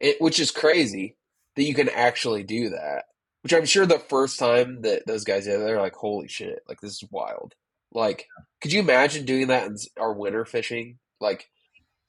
[0.00, 1.16] it, which is crazy
[1.56, 3.04] that you can actually do that.
[3.42, 6.60] Which I'm sure the first time that those guys did, they're like, "Holy shit!
[6.68, 7.54] Like this is wild."
[7.92, 8.26] Like,
[8.60, 10.98] could you imagine doing that in our winter fishing?
[11.20, 11.48] Like,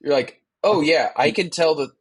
[0.02, 1.92] you're like, "Oh yeah, I can tell that."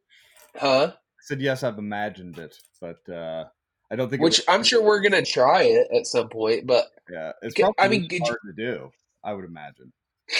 [0.55, 0.91] Huh?
[0.93, 3.45] I said yes, I've imagined it, but uh,
[3.91, 4.21] I don't think.
[4.21, 7.87] Which I'm sure we're gonna try it at some point, but yeah, it's probably I
[7.87, 8.91] mean, could you- to do.
[9.23, 9.91] I would imagine.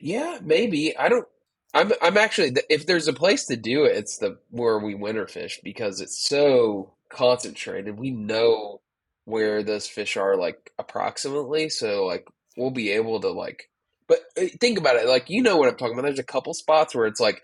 [0.00, 0.96] Yeah, maybe.
[0.96, 1.26] I don't.
[1.74, 1.92] I'm.
[2.00, 2.54] I'm actually.
[2.70, 6.18] If there's a place to do it, it's the where we winter fish because it's
[6.26, 7.98] so concentrated.
[7.98, 8.80] We know
[9.28, 11.68] where those fish are, like approximately.
[11.68, 12.26] So, like,
[12.56, 13.68] we'll be able to like.
[14.06, 15.06] But uh, think about it.
[15.06, 16.06] Like, you know what I'm talking about.
[16.06, 17.42] There's a couple spots where it's like,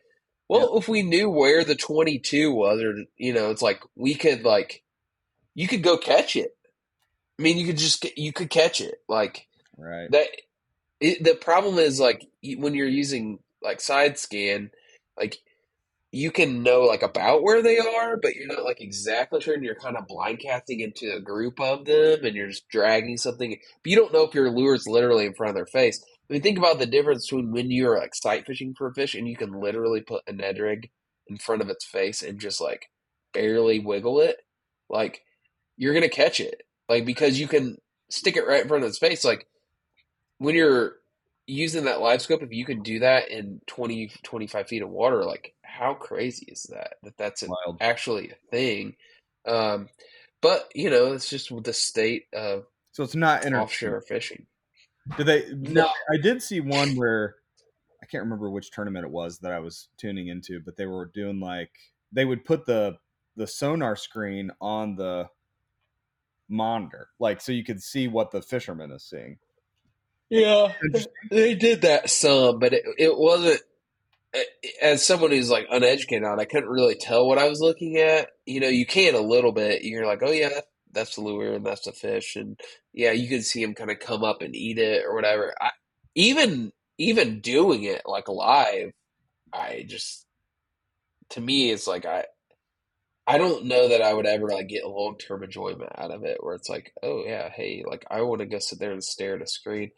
[0.48, 4.44] well, if we knew where the 22 was, or you know, it's like we could
[4.44, 4.82] like,
[5.54, 6.56] you could go catch it.
[7.38, 8.96] I mean, you could just you could catch it.
[9.08, 10.10] Like, Right.
[10.12, 10.28] that
[11.00, 12.26] it, the problem is like
[12.56, 14.70] when you're using like side scan
[15.18, 15.38] like
[16.14, 19.64] you can know like about where they are but you're not like exactly sure and
[19.64, 23.50] you're kind of blind casting into a group of them and you're just dragging something
[23.50, 26.04] but you don't know if your lure is literally in front of their face.
[26.28, 29.14] I mean think about the difference between when you're like sight fishing for a fish
[29.14, 30.90] and you can literally put a ned rig
[31.26, 32.90] in front of its face and just like
[33.32, 34.36] barely wiggle it
[34.88, 35.22] like
[35.76, 36.62] you're gonna catch it.
[36.88, 39.46] Like because you can stick it right in front of its face like
[40.38, 40.96] when you're
[41.46, 45.24] using that live scope, if you can do that in 20, 25 feet of water,
[45.24, 46.94] like how crazy is that?
[47.02, 48.96] That that's an, actually a thing.
[49.46, 49.88] Um,
[50.40, 54.46] but you know, it's just the state of So it's not inter- offshore fishing.
[55.16, 55.52] Did they?
[55.54, 55.88] No.
[56.10, 57.36] I did see one where
[58.02, 61.06] I can't remember which tournament it was that I was tuning into, but they were
[61.06, 61.70] doing like
[62.12, 62.96] they would put the
[63.36, 65.28] the sonar screen on the
[66.48, 69.38] monitor, like so you could see what the fisherman is seeing.
[70.30, 70.72] Yeah,
[71.30, 73.60] they did that some, but it it wasn't.
[74.82, 78.30] As someone who's like uneducated on, I couldn't really tell what I was looking at.
[78.46, 79.84] You know, you can a little bit.
[79.84, 80.60] You're like, oh yeah,
[80.92, 82.58] that's the lure and that's the fish, and
[82.92, 85.54] yeah, you can see him kind of come up and eat it or whatever.
[85.60, 85.70] I,
[86.14, 88.92] even even doing it like live,
[89.52, 90.26] I just
[91.30, 92.26] to me it's like I
[93.26, 96.38] I don't know that I would ever like get long term enjoyment out of it
[96.40, 99.36] where it's like, oh yeah, hey, like I want to go sit there and stare
[99.36, 99.90] at a screen.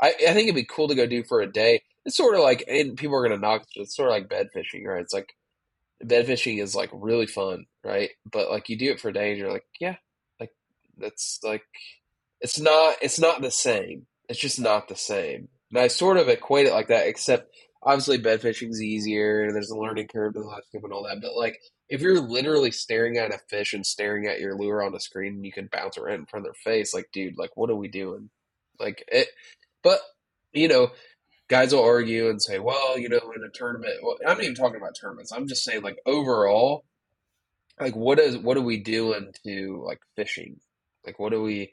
[0.00, 1.82] I, I think it'd be cool to go do for a day.
[2.06, 3.64] It's sort of like, and people are gonna knock.
[3.74, 5.02] It's sort of like bed fishing, right?
[5.02, 5.28] It's like
[6.02, 8.10] bed fishing is like really fun, right?
[8.30, 9.96] But like you do it for a day, and you're like, yeah,
[10.40, 10.52] like
[10.96, 11.62] that's like
[12.40, 14.06] it's not it's not the same.
[14.28, 15.48] It's just not the same.
[15.70, 19.70] And I sort of equate it like that, except obviously bed fishing's easier, and there's
[19.70, 21.20] a learning curve to the scope and all that.
[21.20, 21.58] But like
[21.90, 25.34] if you're literally staring at a fish and staring at your lure on the screen
[25.34, 27.68] and you can bounce it right in front of their face, like, dude, like, what
[27.68, 28.30] are we doing?
[28.78, 29.28] Like, it,
[29.82, 30.00] but,
[30.52, 30.92] you know,
[31.48, 34.54] guys will argue and say, well, you know, in a tournament, well, I'm not even
[34.54, 35.32] talking about tournaments.
[35.32, 36.84] I'm just saying, like, overall,
[37.80, 40.60] like, what is, what are we doing to, like, fishing?
[41.04, 41.72] Like, what do we,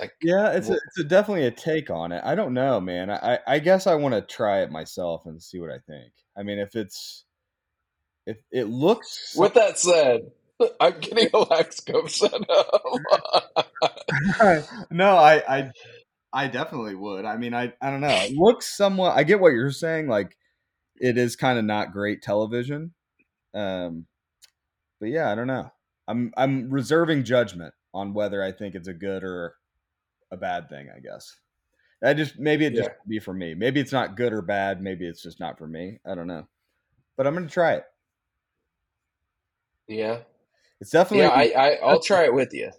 [0.00, 2.22] like, Yeah, it's a, it's a, definitely a take on it.
[2.24, 3.10] I don't know, man.
[3.10, 6.12] I I guess I want to try it myself and see what I think.
[6.36, 7.24] I mean, if it's
[8.28, 10.30] if it looks with that said,
[10.80, 12.82] I'm getting a lax scope set up.
[14.90, 15.70] no, I, I,
[16.32, 17.24] I definitely would.
[17.24, 18.20] I mean, I, I don't know.
[18.20, 19.16] It looks somewhat.
[19.16, 20.08] I get what you're saying.
[20.08, 20.36] Like,
[21.00, 22.92] it is kind of not great television.
[23.54, 24.06] Um,
[25.00, 25.70] but yeah, I don't know.
[26.06, 29.54] I'm, I'm reserving judgment on whether I think it's a good or
[30.30, 30.88] a bad thing.
[30.94, 31.34] I guess.
[32.04, 32.94] I just maybe it just Yeah.
[33.08, 33.54] be for me.
[33.54, 34.82] Maybe it's not good or bad.
[34.82, 35.98] Maybe it's just not for me.
[36.06, 36.46] I don't know.
[37.16, 37.84] But I'm gonna try it.
[39.88, 40.18] Yeah.
[40.80, 41.26] It's definitely.
[41.26, 42.70] Yeah, I, I I'll try it with you.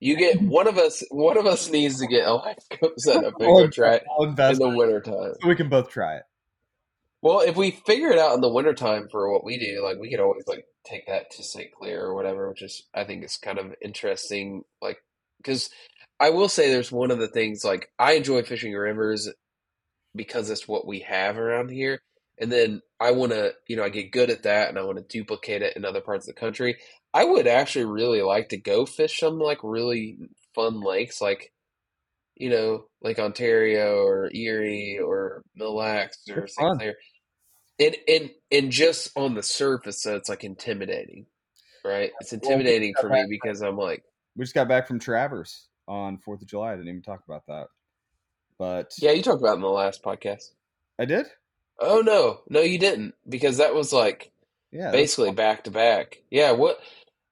[0.00, 1.04] You get one of us.
[1.10, 4.04] One of us needs to get a live scope set up and go try it
[4.18, 5.34] in the wintertime.
[5.40, 6.22] so we can both try it.
[7.22, 10.10] Well, if we figure it out in the wintertime for what we do, like we
[10.10, 11.70] could always like take that to St.
[11.72, 14.62] Clair or whatever, which is I think is kind of interesting.
[14.80, 14.98] Like,
[15.36, 15.68] because
[16.18, 19.28] I will say there's one of the things like I enjoy fishing rivers
[20.14, 22.00] because it's what we have around here,
[22.40, 24.96] and then I want to, you know, I get good at that, and I want
[24.98, 26.78] to duplicate it in other parts of the country.
[27.12, 30.18] I would actually really like to go fish some like really
[30.54, 31.52] fun lakes, like
[32.36, 36.66] you know, like Ontario or Erie or Mille Lacs or It's St.
[36.66, 36.78] fun.
[36.78, 36.94] Clair.
[37.78, 41.26] And and and just on the surface, so it's like intimidating,
[41.84, 42.10] right?
[42.20, 44.02] It's intimidating for me because I'm like,
[44.36, 46.72] We just got back from Traverse on Fourth of July.
[46.72, 47.66] I didn't even talk about that,
[48.58, 50.44] but yeah, you talked about it in the last podcast.
[50.98, 51.26] I did.
[51.80, 54.30] Oh no, no, you didn't because that was like
[54.72, 56.22] Yeah, basically back to back.
[56.30, 56.80] Yeah, what?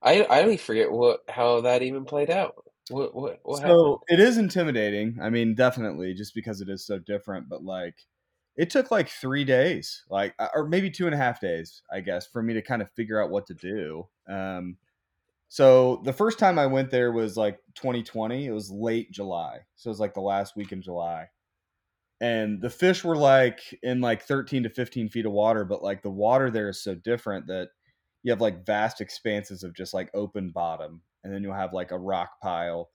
[0.02, 2.56] I I don't even forget what how that even played out.
[2.88, 3.94] What what what happened?
[3.94, 5.18] so it is intimidating.
[5.22, 7.48] I mean, definitely, just because it is so different.
[7.48, 7.94] But like,
[8.56, 12.00] it took like three days, like uh, or maybe two and a half days, I
[12.00, 14.06] guess, for me to kind of figure out what to do.
[14.28, 14.76] Um,
[15.48, 18.46] so the first time I went there was like 2020.
[18.46, 21.28] It was late July, so it was like the last week in July,
[22.20, 26.02] and the fish were like in like 13 to 15 feet of water, but like
[26.02, 27.68] the water there is so different that
[28.22, 31.92] you have like vast expanses of just like open bottom, and then you'll have like
[31.92, 32.90] a rock pile.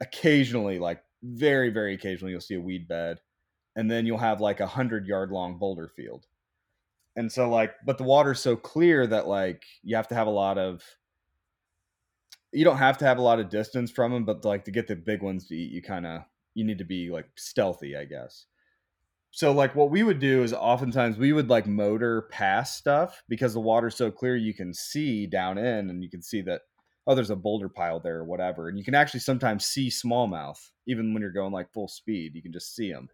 [0.00, 3.18] Occasionally, like very very occasionally, you'll see a weed bed
[3.76, 6.26] and then you'll have like a hundred yard long boulder field.
[7.16, 10.30] And so like, but the water's so clear that like you have to have a
[10.30, 10.82] lot of
[12.52, 14.86] you don't have to have a lot of distance from them, but like to get
[14.86, 16.22] the big ones to eat, you kind of
[16.54, 18.46] you need to be like stealthy, I guess.
[19.30, 23.54] So like what we would do is oftentimes we would like motor past stuff because
[23.54, 26.62] the water's so clear you can see down in and you can see that
[27.06, 30.58] oh there's a boulder pile there or whatever and you can actually sometimes see smallmouth
[30.86, 33.08] even when you're going like full speed you can just see them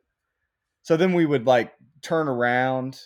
[0.89, 2.99] so then we would like turn around,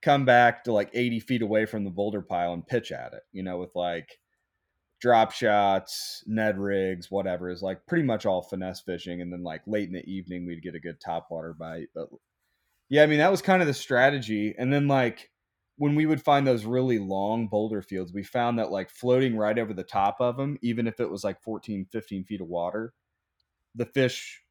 [0.00, 3.22] come back to like 80 feet away from the boulder pile and pitch at it,
[3.32, 4.18] you know, with like
[5.00, 9.20] drop shots, Ned rigs, whatever is like pretty much all finesse fishing.
[9.20, 11.88] And then like late in the evening, we'd get a good top water bite.
[11.94, 12.08] But
[12.88, 14.54] yeah, I mean, that was kind of the strategy.
[14.58, 15.30] And then like
[15.76, 19.58] when we would find those really long boulder fields, we found that like floating right
[19.58, 22.92] over the top of them, even if it was like 14, 15 feet of water,
[23.74, 24.42] the fish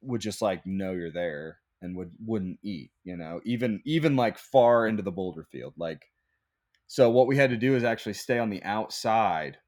[0.00, 4.38] would just like know you're there and would wouldn't eat you know even even like
[4.38, 6.06] far into the boulder field like
[6.86, 9.58] so what we had to do is actually stay on the outside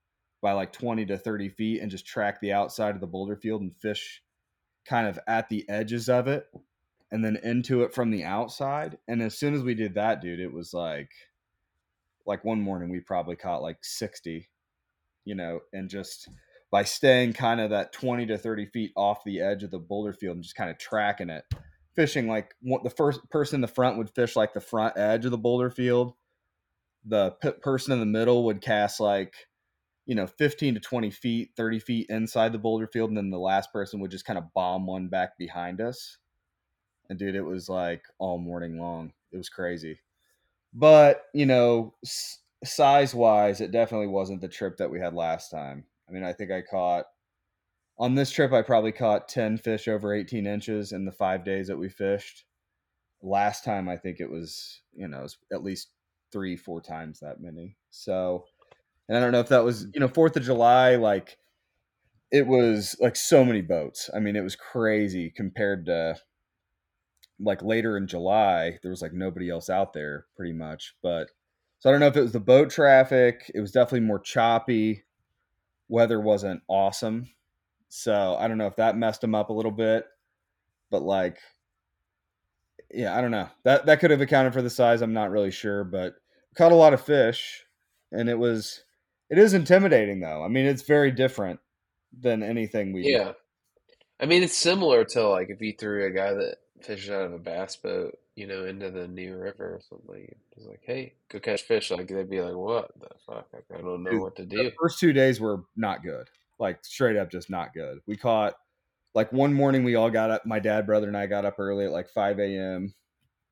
[0.42, 3.62] by like 20 to 30 feet and just track the outside of the boulder field
[3.62, 4.22] and fish
[4.86, 6.46] kind of at the edges of it
[7.12, 8.98] and then into it from the outside.
[9.08, 11.10] And as soon as we did that dude it was like
[12.26, 14.48] like one morning we probably caught like 60
[15.24, 16.28] you know and just
[16.70, 20.12] by staying kind of that 20 to 30 feet off the edge of the boulder
[20.12, 21.44] field and just kind of tracking it
[22.00, 25.24] fishing like what the first person in the front would fish like the front edge
[25.24, 26.14] of the boulder field.
[27.06, 27.32] The
[27.62, 29.34] person in the middle would cast like
[30.10, 33.38] you know 15 to 20 feet 30 feet inside the boulder field and then the
[33.38, 36.18] last person would just kind of bomb one back behind us
[37.08, 40.00] and dude it was like all morning long it was crazy
[40.74, 41.94] but you know
[42.64, 46.32] size wise it definitely wasn't the trip that we had last time i mean i
[46.32, 47.06] think i caught
[48.00, 51.68] on this trip, I probably caught 10 fish over 18 inches in the five days
[51.68, 52.46] that we fished.
[53.20, 55.90] Last time, I think it was, you know, was at least
[56.32, 57.76] three, four times that many.
[57.90, 58.46] So,
[59.10, 61.36] and I don't know if that was, you know, 4th of July, like
[62.32, 64.08] it was like so many boats.
[64.14, 66.16] I mean, it was crazy compared to
[67.38, 70.94] like later in July, there was like nobody else out there pretty much.
[71.02, 71.28] But
[71.80, 75.04] so I don't know if it was the boat traffic, it was definitely more choppy.
[75.88, 77.26] Weather wasn't awesome
[77.90, 80.06] so I don't know if that messed them up a little bit,
[80.90, 81.38] but like,
[82.92, 83.48] yeah, I don't know.
[83.64, 85.02] That that could have accounted for the size.
[85.02, 86.14] I'm not really sure, but
[86.56, 87.64] caught a lot of fish,
[88.12, 88.84] and it was
[89.30, 90.44] it is intimidating though.
[90.44, 91.60] I mean, it's very different
[92.18, 93.10] than anything we.
[93.10, 93.32] Yeah,
[94.20, 97.32] I mean, it's similar to like if you threw a guy that fishes out of
[97.32, 100.34] a bass boat, you know, into the New River or something.
[100.56, 101.90] It's like, hey, go catch fish.
[101.90, 103.46] Like they'd be like, what the fuck?
[103.52, 104.64] Like, I don't know Dude, what to do.
[104.64, 106.28] The first two days were not good.
[106.58, 108.00] Like straight up, just not good.
[108.06, 108.54] We caught
[109.14, 109.84] like one morning.
[109.84, 110.46] We all got up.
[110.46, 112.94] My dad, brother, and I got up early at like 5 a.m.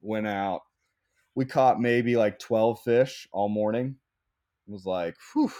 [0.00, 0.62] Went out.
[1.34, 3.96] We caught maybe like 12 fish all morning.
[4.68, 5.50] Was like, whew.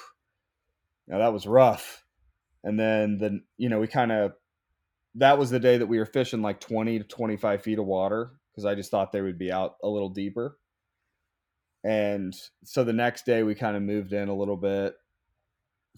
[1.06, 2.04] Now that was rough.
[2.62, 4.32] And then the you know we kind of
[5.14, 8.32] that was the day that we were fishing like 20 to 25 feet of water
[8.50, 10.58] because I just thought they would be out a little deeper.
[11.84, 12.34] And
[12.64, 14.94] so the next day we kind of moved in a little bit,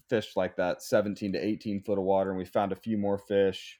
[0.09, 3.17] fished like that 17 to 18 foot of water, and we found a few more
[3.17, 3.79] fish.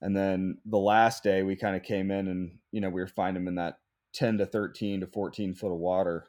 [0.00, 3.08] And then the last day we kind of came in and, you know, we were
[3.08, 3.78] finding them in that
[4.12, 6.28] 10 to 13 to 14 foot of water.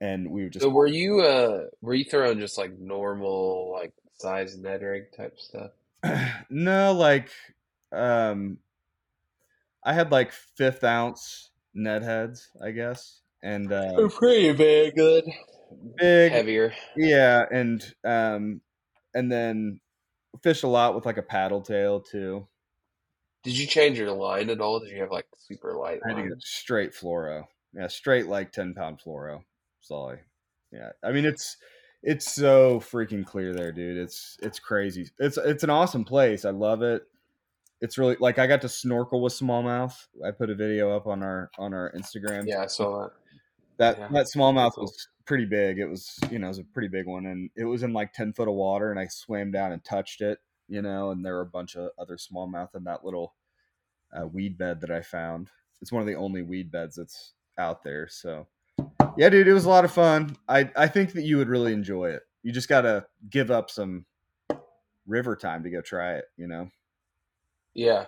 [0.00, 3.92] And we were just, So were you uh were you throwing just like normal like
[4.14, 5.72] size Ned rig type stuff?
[6.50, 7.30] no, like,
[7.92, 8.58] um,
[9.84, 13.20] I had like fifth ounce Ned heads, I guess.
[13.42, 15.24] And, uh, They're pretty big, good,
[15.96, 16.74] big, heavier.
[16.96, 18.60] Yeah, and um,
[19.14, 19.80] and then
[20.42, 22.46] fish a lot with like a paddle tail too.
[23.44, 24.80] Did you change your line at all?
[24.80, 27.44] Did you have like super light I had to get straight fluoro.
[27.72, 29.42] Yeah, straight like ten pound fluoro.
[29.80, 30.20] Sorry.
[30.72, 31.56] Yeah, I mean it's
[32.02, 33.96] it's so freaking clear there, dude.
[33.96, 35.08] It's it's crazy.
[35.18, 36.44] It's it's an awesome place.
[36.44, 37.02] I love it.
[37.80, 39.94] It's really like I got to snorkel with smallmouth.
[40.24, 42.44] I put a video up on our on our Instagram.
[42.46, 43.12] Yeah, I saw that.
[43.78, 45.78] that Yeah, that smallmouth was pretty big.
[45.78, 48.12] It was you know it was a pretty big one, and it was in like
[48.12, 51.34] ten foot of water, and I swam down and touched it, you know, and there
[51.34, 53.34] were a bunch of other smallmouth in that little
[54.12, 55.50] uh, weed bed that I found.
[55.80, 58.08] it's one of the only weed beds that's out there.
[58.08, 58.46] So
[59.16, 60.36] yeah, dude, it was a lot of fun.
[60.48, 62.22] I I think that you would really enjoy it.
[62.42, 64.06] You just gotta give up some
[65.06, 66.24] river time to go try it.
[66.36, 66.70] You know.
[67.74, 68.06] Yeah,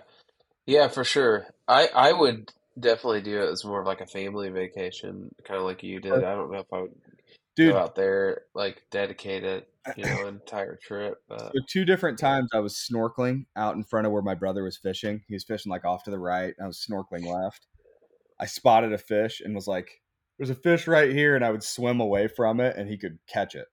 [0.65, 1.47] yeah, for sure.
[1.67, 5.65] I I would definitely do it as more of like a family vacation, kind of
[5.65, 6.13] like you did.
[6.13, 6.95] I don't know if I would
[7.55, 9.67] Dude, go out there like dedicate it,
[9.97, 11.21] you know, entire trip.
[11.27, 14.63] But So two different times I was snorkeling out in front of where my brother
[14.63, 15.23] was fishing.
[15.27, 16.53] He was fishing like off to the right.
[16.57, 17.67] And I was snorkeling left.
[18.39, 20.00] I spotted a fish and was like,
[20.41, 23.19] "There's a fish right here," and I would swim away from it, and he could
[23.27, 23.67] catch it.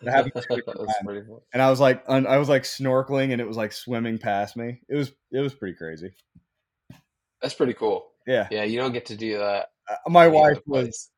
[0.00, 1.40] It happened two different pretty fun.
[1.52, 4.80] And I was like, I was like snorkeling, and it was like swimming past me.
[4.88, 6.14] It was it was pretty crazy.
[7.42, 8.06] That's pretty cool.
[8.26, 9.66] Yeah, Yeah, you don't get to do that.
[9.86, 11.10] Uh, my wife was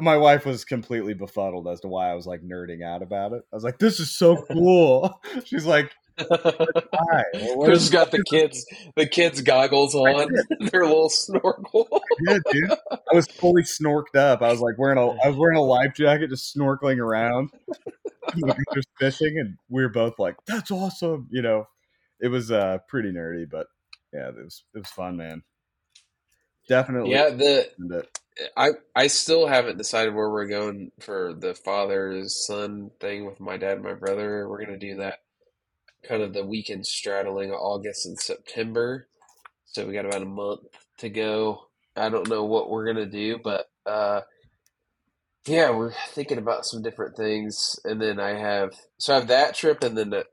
[0.00, 3.44] my wife was completely befuddled as to why I was like nerding out about it.
[3.52, 5.92] I was like, "This is so cool." She's like,
[6.28, 10.28] "Why?" Well, Chris is- has got the kids, the kids goggles on,
[10.70, 11.88] their little snorkel.
[12.26, 12.70] Yeah, dude.
[12.90, 14.42] I was fully snorked up.
[14.42, 17.50] I was like wearing a I was wearing a life jacket, just snorkeling around.
[18.38, 21.68] Brother's fishing, and we were both like, "That's awesome!" You know,
[22.20, 23.66] it was uh pretty nerdy, but
[24.12, 25.42] yeah, it was it was fun, man.
[26.68, 27.12] Definitely.
[27.12, 28.04] Yeah, the.
[28.56, 33.56] I I still haven't decided where we're going for the father's son thing with my
[33.56, 34.46] dad and my brother.
[34.48, 35.20] We're gonna do that
[36.08, 39.08] kind of the weekend straddling August and September.
[39.66, 40.62] So we got about a month
[40.98, 41.68] to go.
[41.96, 44.22] I don't know what we're gonna do, but uh
[45.46, 47.78] yeah, we're thinking about some different things.
[47.84, 50.26] And then I have so I have that trip and then the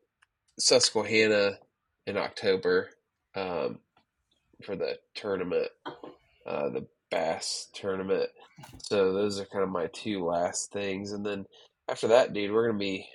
[0.59, 1.59] Susquehanna
[2.07, 2.89] in October
[3.35, 3.79] um
[4.65, 5.69] for the tournament,
[6.47, 8.29] uh the bass tournament.
[8.83, 11.11] So those are kind of my two last things.
[11.13, 11.45] And then
[11.89, 13.07] after that, dude, we're gonna be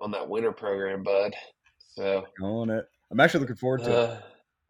[0.00, 1.34] on that winter program, bud.
[1.96, 2.86] So on it.
[3.10, 4.10] I'm actually looking forward to it.
[4.10, 4.20] uh,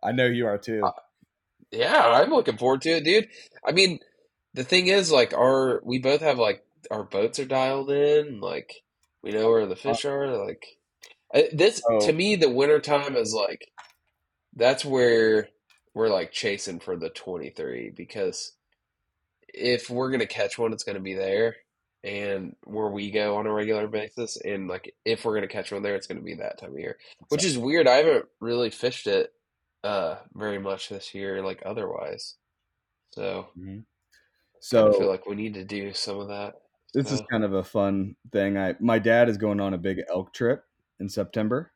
[0.03, 0.83] I know you are too.
[0.85, 0.93] uh,
[1.71, 3.29] yeah, I'm looking forward to it, dude.
[3.65, 4.01] I mean,
[4.55, 8.83] the thing is, like, our we both have like our boats are dialed in, like
[9.23, 10.29] we know where the fish are.
[10.37, 10.65] Like
[11.53, 12.01] this Oh.
[12.07, 13.71] to me, the winter time is like
[14.57, 15.49] that's where
[15.95, 18.53] we're like chasing for the 23 because
[19.53, 21.57] if we're gonna catch one, it's gonna be there
[22.05, 24.37] and where we go on a regular basis.
[24.39, 26.99] And like if we're gonna catch one there, it's gonna be that time of year,
[27.29, 27.87] which is weird.
[27.89, 29.33] I haven't really fished it
[29.85, 32.37] uh very much this year, like otherwise.
[33.13, 33.87] So Mhm.
[34.75, 36.61] I So feel like we need to do some of that.
[36.95, 38.57] this is kind of a fun thing.
[38.57, 40.65] I my dad is going on a big elk trip
[40.99, 41.73] in September.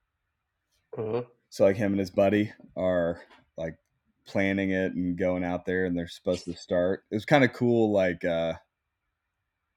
[0.97, 1.25] uh-huh.
[1.51, 3.23] So like him and his buddy are
[3.57, 3.79] like
[4.27, 7.05] planning it and going out there and they're supposed to start.
[7.11, 8.55] It was kind of cool like uh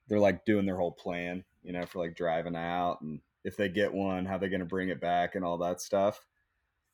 [0.07, 3.69] they're like doing their whole plan, you know, for like driving out and if they
[3.69, 6.25] get one, how they're going to bring it back and all that stuff.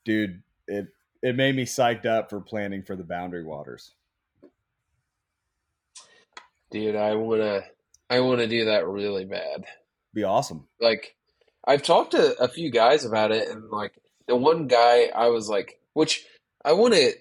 [0.05, 0.87] Dude, it
[1.21, 3.93] it made me psyched up for planning for the boundary waters.
[6.73, 7.61] dude, I wanna
[8.09, 9.65] I wanna do that really bad.
[10.13, 10.67] Be awesome.
[10.81, 11.15] like
[11.65, 13.93] I've talked to a few guys about it, and like
[14.27, 16.25] the one guy I was like, which
[16.65, 17.13] I want to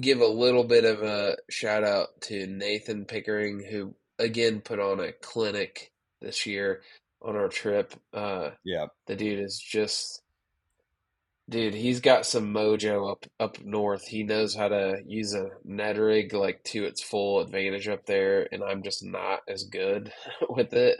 [0.00, 5.00] give a little bit of a shout out to Nathan Pickering, who again put on
[5.00, 6.82] a clinic this year
[7.22, 7.94] on our trip.
[8.14, 8.86] Uh, Yeah.
[9.06, 10.22] the dude is just,
[11.48, 14.06] dude, he's got some mojo up up north.
[14.06, 18.48] He knows how to use a Ned rig like to its full advantage up there,
[18.52, 20.12] and I'm just not as good
[20.48, 20.98] with it,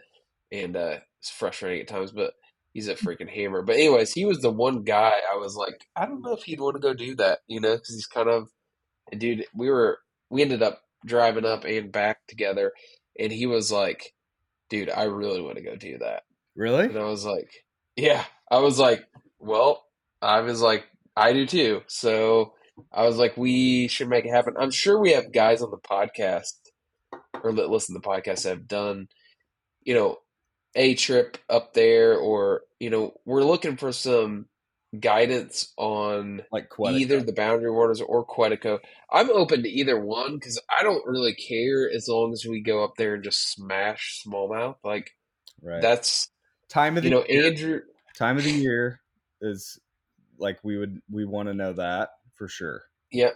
[0.52, 2.12] and uh, it's frustrating at times.
[2.12, 2.34] But
[2.74, 3.62] he's a freaking hammer.
[3.62, 6.60] But anyways, he was the one guy I was like, I don't know if he'd
[6.60, 8.48] want to go do that, you know, because he's kind of,
[9.16, 9.98] dude, we were
[10.30, 12.72] we ended up driving up and back together,
[13.20, 14.14] and he was like,
[14.70, 16.22] dude, I really want to go do that.
[16.56, 16.86] Really?
[16.86, 17.64] And I was like,
[17.96, 18.24] yeah.
[18.50, 19.06] I was like,
[19.38, 19.84] well,
[20.22, 21.82] I was like, I do too.
[21.86, 22.54] So
[22.92, 24.54] I was like, we should make it happen.
[24.58, 26.54] I'm sure we have guys on the podcast
[27.42, 29.08] or that listen to the podcast that have done,
[29.82, 30.16] you know,
[30.74, 34.46] a trip up there or, you know, we're looking for some
[34.98, 36.98] guidance on Like Quetico.
[36.98, 38.80] either the Boundary Waters or Quetico.
[39.10, 42.82] I'm open to either one because I don't really care as long as we go
[42.82, 44.76] up there and just smash smallmouth.
[44.82, 45.12] Like
[45.62, 45.80] right.
[45.82, 46.30] that's
[46.68, 47.46] time of the you know, year.
[47.46, 47.80] Andrew.
[48.16, 49.00] time of the year
[49.40, 49.78] is
[50.38, 52.82] like we would we want to know that for sure.
[53.12, 53.30] Yeah,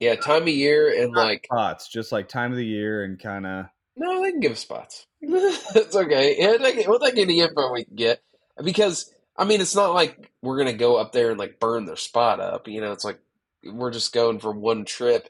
[0.00, 0.14] yeah.
[0.16, 3.66] Time of year and like Spots, just like time of the year and kind of
[3.96, 5.06] no, they can give us spots.
[5.20, 6.36] it's okay.
[6.38, 8.22] Yeah, they, we'll take any info we can get
[8.62, 11.96] because I mean, it's not like we're gonna go up there and like burn their
[11.96, 12.68] spot up.
[12.68, 13.18] You know, it's like
[13.64, 15.28] we're just going for one trip.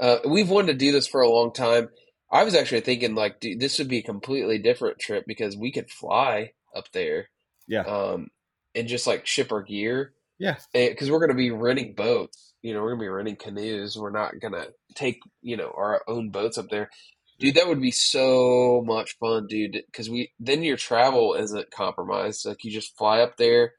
[0.00, 1.88] Uh, we've wanted to do this for a long time.
[2.30, 5.70] I was actually thinking like, dude, this would be a completely different trip because we
[5.70, 7.28] could fly up there,
[7.68, 8.30] yeah, um,
[8.74, 12.74] and just like ship our gear yeah, because we're going to be renting boats, you
[12.74, 13.96] know, we're gonna be renting canoes.
[13.96, 16.90] We're not gonna take you know our own boats up there.
[17.38, 19.82] Dude, that would be so much fun, dude.
[19.86, 22.46] Because we then your travel isn't compromised.
[22.46, 23.72] Like you just fly up there,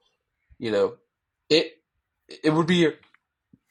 [0.60, 0.96] you know.
[1.50, 1.74] It
[2.44, 2.94] it would be a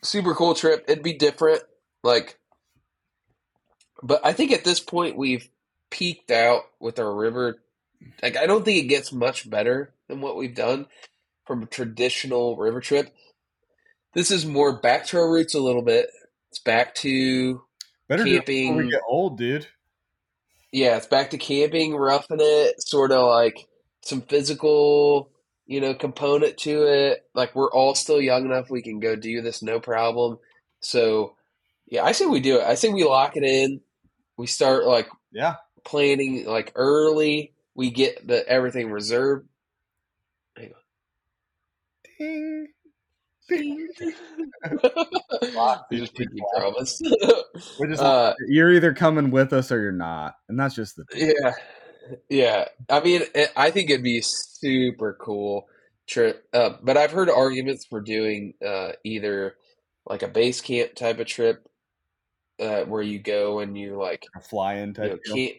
[0.03, 0.85] super cool trip.
[0.89, 1.63] It'd be different,
[2.03, 2.39] like.
[4.03, 5.49] But I think at this point we've
[5.91, 7.57] peaked out with our river.
[8.23, 10.87] Like I don't think it gets much better than what we've done
[11.47, 13.15] from a traditional river trip.
[14.15, 16.09] This is more back to our roots a little bit.
[16.51, 17.64] It's back to
[18.09, 18.77] Better camping.
[18.77, 19.67] we get old, dude.
[20.73, 23.67] yeah, it's back to camping, roughing it, sort of like
[24.03, 25.31] some physical,
[25.67, 27.25] you know, component to it.
[27.35, 30.39] Like we're all still young enough we can go do this no problem.
[30.81, 31.35] So,
[31.87, 32.65] yeah, I say we do it.
[32.65, 33.81] I say we lock it in.
[34.37, 35.57] We start like Yeah.
[35.85, 37.55] planning like early.
[37.75, 39.49] We get the everything reserved.
[40.57, 40.73] Ding.
[42.19, 42.74] You Lock,
[46.15, 47.01] pinky promise.
[47.79, 51.05] We're just Uh, you're either coming with us or you're not, and that's just the
[51.15, 51.53] Yeah,
[52.29, 52.65] yeah.
[52.89, 55.69] I mean, it, I think it'd be super cool
[56.07, 56.47] trip.
[56.53, 59.57] Uh, but I've heard arguments for doing uh, either
[60.07, 61.67] like a base camp type of trip,
[62.61, 65.11] uh, where you go and you like a fly-in you type.
[65.11, 65.35] know deal.
[65.35, 65.57] can't.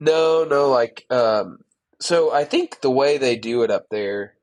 [0.00, 1.58] No, no, like um.
[1.98, 4.35] So I think the way they do it up there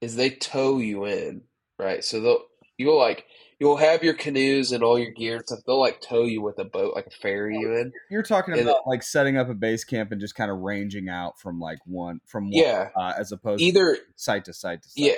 [0.00, 1.42] is they tow you in,
[1.78, 2.04] right?
[2.04, 2.44] So they'll
[2.78, 3.24] you'll like
[3.58, 5.60] you'll have your canoes and all your gear and stuff.
[5.66, 7.92] They'll like tow you with a boat, like ferry you in.
[8.10, 11.08] You're talking And about like setting up a base camp and just kind of ranging
[11.08, 14.82] out from like one from one Yeah, uh, as opposed either to site to site
[14.82, 15.04] to site.
[15.04, 15.16] Yeah,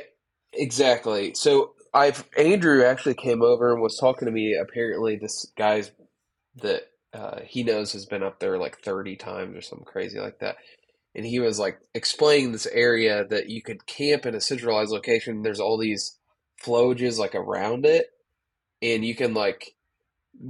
[0.53, 1.35] exactly.
[1.35, 4.55] So I've Andrew actually came over and was talking to me.
[4.55, 5.91] Apparently, this guy's
[6.63, 10.39] that uh, he knows has been up there like thirty times or something crazy like
[10.41, 10.57] that.
[11.15, 15.43] And he was like explaining this area that you could camp in a centralized location.
[15.43, 16.17] There's all these
[16.65, 18.07] flowages like around it,
[18.83, 19.75] and you can like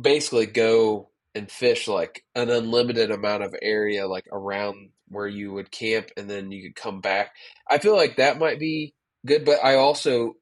[0.00, 5.70] basically go and fish like an unlimited amount of area like around where you would
[5.70, 7.32] camp, and then you could come back.
[7.70, 8.94] I feel like that might be
[9.24, 10.34] good, but I also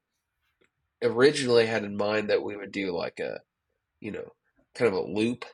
[1.01, 3.39] originally had in mind that we would do like a,
[4.01, 4.33] you know,
[4.75, 5.45] kind of a loop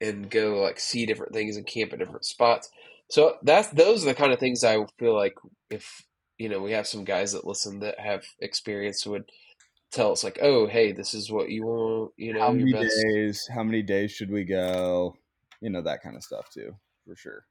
[0.00, 2.70] and go like see different things and camp at different spots.
[3.10, 5.34] So that's those are the kind of things I feel like
[5.70, 6.02] if
[6.38, 9.24] you know we have some guys that listen that have experience would
[9.90, 12.82] tell us like, oh, hey, this is what you want, you know, How many your
[12.82, 12.94] best.
[13.14, 13.48] days?
[13.54, 15.16] How many days should we go?
[15.60, 16.72] You know that kind of stuff too,
[17.06, 17.44] for sure.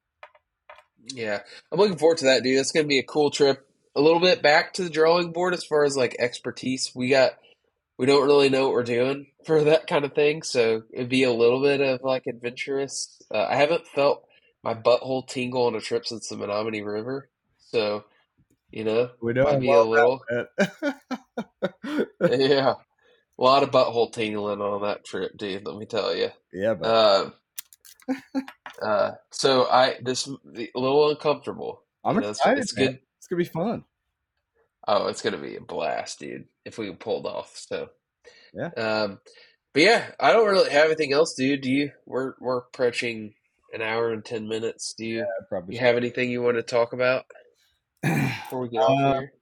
[1.14, 1.40] Yeah,
[1.72, 2.58] I'm looking forward to that, dude.
[2.58, 3.68] That's gonna be a cool trip.
[3.96, 6.92] A little bit back to the drawing board as far as like expertise.
[6.94, 7.32] We got
[7.98, 11.24] we don't really know what we're doing for that kind of thing, so it'd be
[11.24, 13.20] a little bit of like adventurous.
[13.34, 14.27] Uh, I haven't felt
[14.68, 18.04] my butthole tingle on a trip since the Menominee River, so
[18.70, 20.22] you know, We know might be a little
[22.22, 25.66] yeah, a lot of butthole tingling on that trip, dude.
[25.66, 26.32] Let me tell you.
[26.52, 26.86] yeah, but
[28.10, 28.16] Uh,
[28.82, 30.32] uh, so I this a
[30.76, 31.84] little uncomfortable.
[32.04, 32.60] I'm you know, it's, excited.
[32.60, 32.86] it's man.
[32.88, 33.00] good.
[33.20, 33.86] It's gonna be fun.
[34.86, 37.56] Oh, it's gonna be a blast, dude, if we can pull it off.
[37.56, 37.90] So,
[38.54, 38.72] Yeah.
[38.76, 39.20] Um,
[39.74, 41.62] but yeah, I don't really have anything else, dude.
[41.62, 41.92] Do you?
[42.06, 43.34] We're we're approaching
[43.82, 44.94] an hour and ten minutes.
[44.98, 45.26] Do you?
[45.50, 47.26] Probably You have anything you want to talk about
[48.04, 49.34] before we get off Uh, here?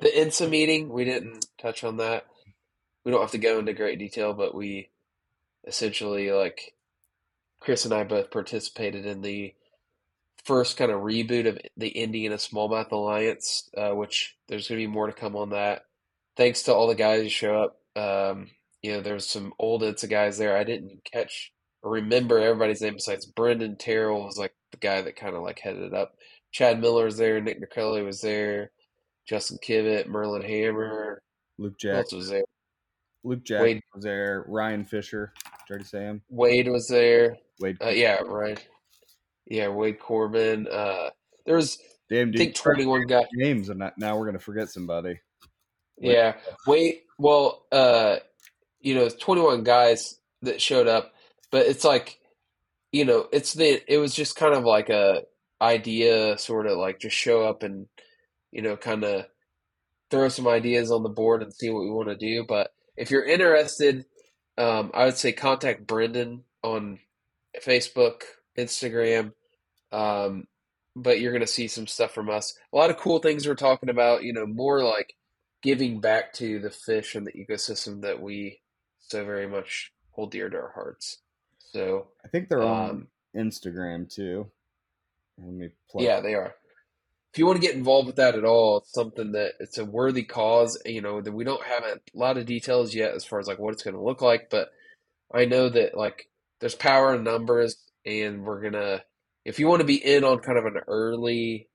[0.00, 2.24] The INSA meeting, we didn't touch on that.
[3.04, 4.90] We don't have to go into great detail, but we
[5.66, 6.74] essentially like
[7.60, 9.54] Chris and I both participated in the
[10.44, 14.92] first kind of reboot of the Indiana Smallmouth Alliance, uh, which there's going to be
[14.92, 15.82] more to come on that.
[16.36, 17.76] Thanks to all the guys who show up.
[17.94, 18.48] Um,
[18.82, 20.56] you know, there's some old INSA guys there.
[20.56, 21.52] I didn't catch
[21.82, 25.82] remember everybody's name besides Brendan Terrell was like the guy that kind of like headed
[25.82, 26.12] it up.
[26.52, 27.40] Chad Miller was there.
[27.40, 28.70] Nick Nicelli was there.
[29.26, 31.22] Justin Kivett, Merlin Hammer.
[31.58, 32.10] Luke Jack.
[32.12, 32.42] was there?
[33.22, 33.82] Luke Jack Wade.
[33.94, 34.44] was there.
[34.48, 35.32] Ryan Fisher.
[35.36, 36.22] Did I already say him?
[36.30, 37.36] Wade was there.
[37.60, 37.76] Wade.
[37.82, 38.66] Uh, yeah, right.
[39.46, 40.66] Yeah, Wade Corbin.
[40.68, 41.10] Uh,
[41.46, 41.78] there was,
[42.08, 43.26] Damn, I think, 21 guys.
[43.34, 45.20] names, and not- now we're gonna forget somebody.
[45.98, 46.36] Yeah.
[46.66, 48.16] Wait, well, uh,
[48.80, 51.12] you know, 21 guys that showed up,
[51.50, 52.18] but it's like,
[52.92, 55.22] you know, it's the, it was just kind of like a
[55.60, 57.86] idea, sort of like just show up and,
[58.50, 59.26] you know, kind of
[60.10, 62.44] throw some ideas on the board and see what we want to do.
[62.46, 64.04] But if you're interested,
[64.58, 66.98] um, I would say contact Brendan on
[67.64, 68.22] Facebook,
[68.58, 69.32] Instagram.
[69.92, 70.46] Um,
[70.96, 72.56] but you're going to see some stuff from us.
[72.72, 75.14] A lot of cool things we're talking about, you know, more like
[75.62, 78.60] giving back to the fish and the ecosystem that we
[78.98, 81.18] so very much hold dear to our hearts.
[81.72, 83.06] So, I think they're on um,
[83.36, 84.50] Instagram too.
[85.38, 86.04] Let me plug.
[86.04, 86.54] yeah, they are.
[87.32, 89.84] if you want to get involved with that at all, it's something that it's a
[89.84, 90.80] worthy cause.
[90.84, 93.58] You know, that we don't have a lot of details yet as far as like
[93.58, 94.70] what it's going to look like, but
[95.32, 96.28] I know that like
[96.60, 99.02] there's power in numbers, and we're gonna.
[99.44, 101.68] If you want to be in on kind of an early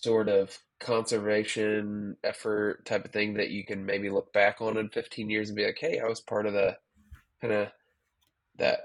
[0.00, 4.88] sort of conservation effort type of thing that you can maybe look back on in
[4.88, 6.76] 15 years and be like, hey, I was part of the
[7.40, 7.68] kind of
[8.56, 8.80] that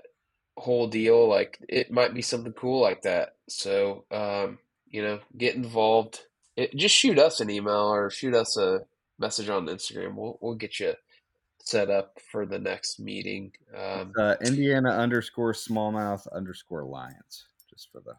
[0.58, 1.28] whole deal.
[1.28, 3.36] Like it might be something cool like that.
[3.48, 4.60] So, um,
[4.90, 6.22] you know, get involved.
[6.56, 8.82] It, just shoot us an email or shoot us a
[9.20, 10.16] message on Instagram.
[10.16, 10.94] We'll we'll get you
[11.60, 13.52] set up for the next meeting.
[13.76, 18.14] Um, uh, Indiana underscore smallmouth underscore lions, just for the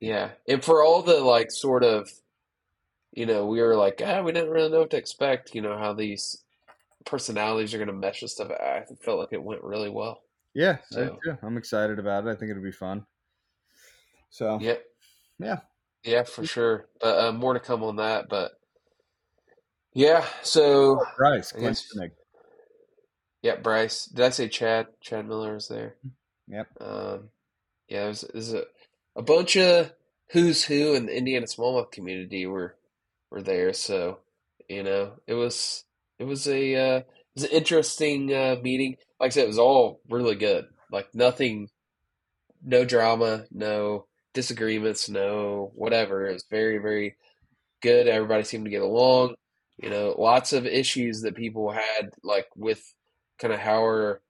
[0.00, 2.10] yeah, and for all the like sort of,
[3.12, 5.54] you know, we were like, ah, we didn't really know what to expect.
[5.54, 6.42] You know how these
[7.04, 8.50] personalities are going to mesh and stuff.
[8.50, 10.20] I felt like it went really well.
[10.56, 12.30] Yeah, So yeah, I'm excited about it.
[12.30, 13.04] I think it'll be fun.
[14.30, 14.76] So yeah,
[15.38, 15.58] yeah,
[16.02, 16.86] yeah, for sure.
[16.98, 18.30] But uh, more to come on that.
[18.30, 18.52] But
[19.92, 21.86] yeah, so Bryce, guess
[23.42, 24.06] yeah, Bryce.
[24.06, 24.86] Did I say Chad?
[25.02, 25.96] Chad Miller is there.
[26.48, 26.68] Yep.
[26.80, 27.28] Um,
[27.90, 28.64] yeah, there's there's a
[29.14, 29.92] a bunch of
[30.30, 32.76] who's who in the Indiana smallmouth community were
[33.30, 33.74] were there.
[33.74, 34.20] So
[34.70, 35.84] you know, it was
[36.18, 37.00] it was a uh,
[37.36, 38.96] was an interesting uh, meeting.
[39.20, 40.66] Like I said, it was all really good.
[40.90, 41.68] Like nothing,
[42.64, 46.26] no drama, no disagreements, no whatever.
[46.26, 47.16] It was very very
[47.80, 48.08] good.
[48.08, 49.36] Everybody seemed to get along.
[49.78, 52.82] You know, lots of issues that people had, like with
[53.38, 54.22] kind of how our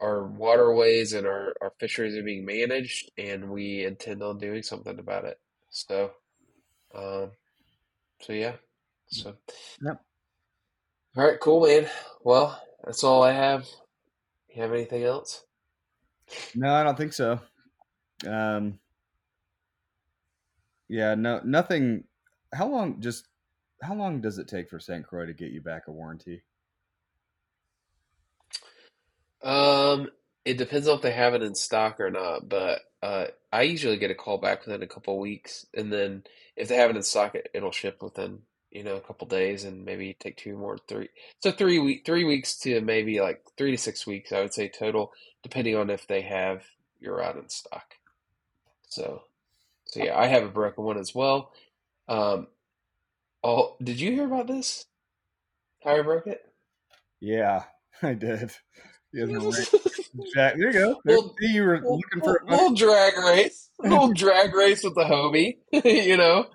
[0.00, 4.98] our waterways and our, our fisheries are being managed, and we intend on doing something
[4.98, 5.38] about it.
[5.70, 6.10] So,
[6.94, 7.30] um,
[8.20, 8.54] so yeah.
[9.06, 9.34] So,
[9.82, 10.02] Yep.
[11.16, 11.88] All right, cool, man.
[12.22, 13.66] Well, that's all I have.
[14.54, 15.44] You have anything else?
[16.54, 17.40] No, I don't think so.
[18.26, 18.78] Um,
[20.88, 22.04] yeah, no, nothing.
[22.52, 23.00] How long?
[23.00, 23.28] Just
[23.82, 25.06] how long does it take for St.
[25.06, 26.42] Croix to get you back a warranty?
[29.42, 30.08] Um,
[30.44, 33.98] it depends on if they have it in stock or not, but uh, I usually
[33.98, 36.24] get a call back within a couple weeks, and then
[36.56, 38.40] if they have it in stock, it, it'll ship within
[38.74, 41.08] you know a couple days, and maybe take two more, three.
[41.40, 44.68] So three week, three weeks to maybe like three to six weeks, I would say
[44.68, 46.64] total, depending on if they have
[47.00, 47.94] your out in stock.
[48.88, 49.22] So,
[49.86, 51.52] so yeah, I have a broken one as well.
[52.08, 52.48] Um,
[53.42, 54.86] oh, did you hear about this?
[55.82, 56.40] How I broke it?
[57.20, 57.64] Yeah,
[58.02, 58.52] I did.
[59.12, 59.82] He has a ring.
[60.34, 61.00] Jack, there you go.
[61.04, 64.84] There, Well, see, you were little, looking for a little drag race, little drag race
[64.84, 66.46] with the homie, you know,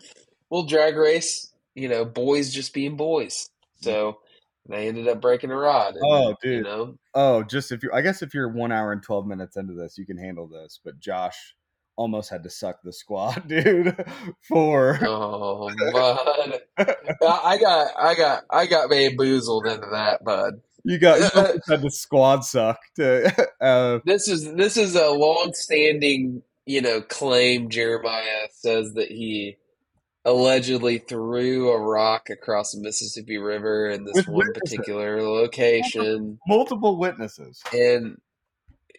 [0.50, 3.50] little drag race, you know, boys just being boys.
[3.82, 4.20] So
[4.68, 5.96] they ended up breaking a rod.
[5.96, 6.64] And, Oh, you dude.
[6.64, 9.74] know, Oh, just if you, I guess if you're one hour and 12 minutes into
[9.74, 10.80] this, you can handle this.
[10.84, 11.56] But Josh
[11.96, 13.96] almost had to suck the squad, dude,
[14.48, 15.00] for.
[15.02, 20.62] oh, bud, I I got, I got, I got bamboozled into that, bud.
[20.86, 26.42] You got, you had the squad suck to, uh, This is this is a long-standing,
[26.66, 27.70] you know, claim.
[27.70, 29.58] Jeremiah says that he
[30.30, 34.78] allegedly threw a rock across the Mississippi River in this With one witnesses.
[34.78, 38.18] particular location, multiple witnesses and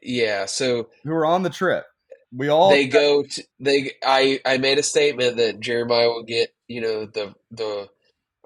[0.03, 1.85] yeah, so who were on the trip.
[2.33, 3.93] We all, they go to they.
[4.05, 7.89] I I made a statement that Jeremiah will get, you know, the the.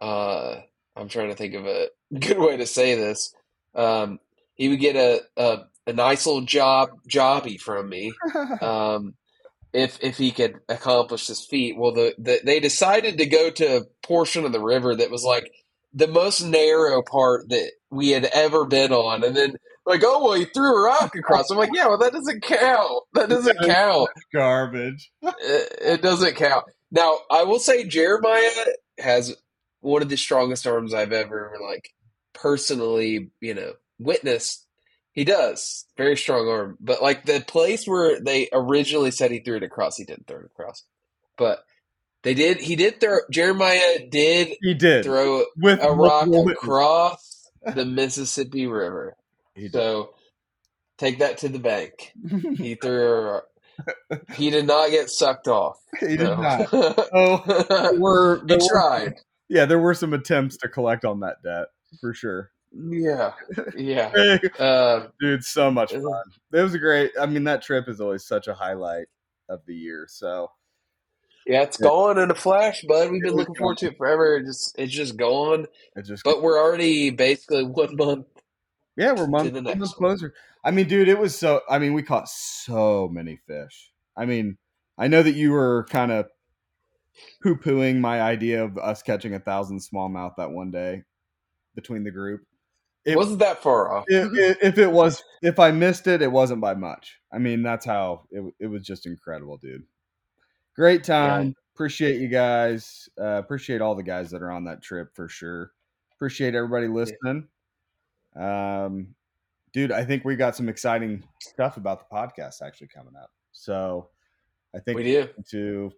[0.01, 0.61] uh
[0.97, 1.89] I'm trying to think of a
[2.19, 3.35] good way to say this.
[3.75, 4.21] Um,
[4.55, 8.13] he would get a, a a nice little job jobby from me.
[8.63, 9.15] um,
[9.75, 11.77] if if he could accomplish this feat.
[11.77, 15.25] Well, the, the they decided to go to a portion of the river that was
[15.25, 15.51] like
[15.93, 20.35] the most narrow part that we had ever been on, and then like, oh well,
[20.35, 21.51] he threw a rock across.
[21.51, 23.03] I'm like, yeah, well, that doesn't count.
[23.15, 24.09] That doesn't count.
[24.33, 25.11] garbage.
[25.23, 26.65] It, it doesn't count.
[26.91, 28.51] Now, I will say Jeremiah
[28.99, 29.35] has
[29.81, 31.91] one of the strongest arms I've ever like
[32.33, 34.67] personally, you know, witnessed.
[35.15, 39.57] He does very strong arm, but like the place where they originally said he threw
[39.57, 40.83] it across, he didn't throw it across.
[41.39, 41.65] But
[42.25, 42.61] they did.
[42.61, 43.19] He did throw.
[43.31, 45.05] Jeremiah did He did.
[45.05, 49.17] throw with a rock across the Mississippi River.
[49.55, 49.73] He did.
[49.73, 50.15] So
[50.99, 52.13] take that to the bank.
[52.57, 53.29] He threw.
[53.37, 53.41] A,
[54.37, 55.77] he did not get sucked off.
[56.01, 56.37] he did No.
[56.37, 56.69] not.
[56.73, 59.15] Oh, there were, he there were, tried.
[59.49, 61.67] yeah, there were some attempts to collect on that debt
[62.01, 62.51] for sure.
[62.77, 63.33] Yeah,
[63.77, 64.39] yeah.
[64.59, 66.23] Um, dude, so much Uh, fun.
[66.53, 67.13] It was a great.
[67.21, 69.07] I mean, that trip is always such a highlight
[69.49, 70.07] of the year.
[70.09, 70.51] So
[71.47, 73.11] yeah, it's gone in a flash, bud.
[73.11, 74.37] We've been looking forward to it forever.
[74.39, 75.67] It just it's just gone.
[75.95, 78.27] it just, But we're already basically one month.
[78.97, 80.35] yeah, we're month, the next month closer.
[80.65, 81.61] I mean, dude, it was so.
[81.69, 83.93] I mean, we caught so many fish.
[84.17, 84.57] I mean,
[84.99, 86.27] I know that you were kind of
[87.43, 91.03] poo pooing my idea of us catching a thousand smallmouth that one day
[91.75, 92.41] between the group.
[93.05, 94.05] It wasn't that far off.
[94.09, 97.19] If, if it was, if I missed it, it wasn't by much.
[97.33, 99.85] I mean, that's how it, it was just incredible, dude.
[100.75, 101.49] Great time.
[101.49, 101.53] Yeah.
[101.75, 103.09] Appreciate you guys.
[103.21, 105.73] Uh, appreciate all the guys that are on that trip for sure.
[106.15, 107.49] Appreciate everybody listening.
[108.37, 109.15] Um,
[109.73, 113.31] dude, I think we got some exciting stuff about the podcast actually coming up.
[113.53, 114.09] So
[114.75, 115.29] I think We do.
[115.51, 115.93] to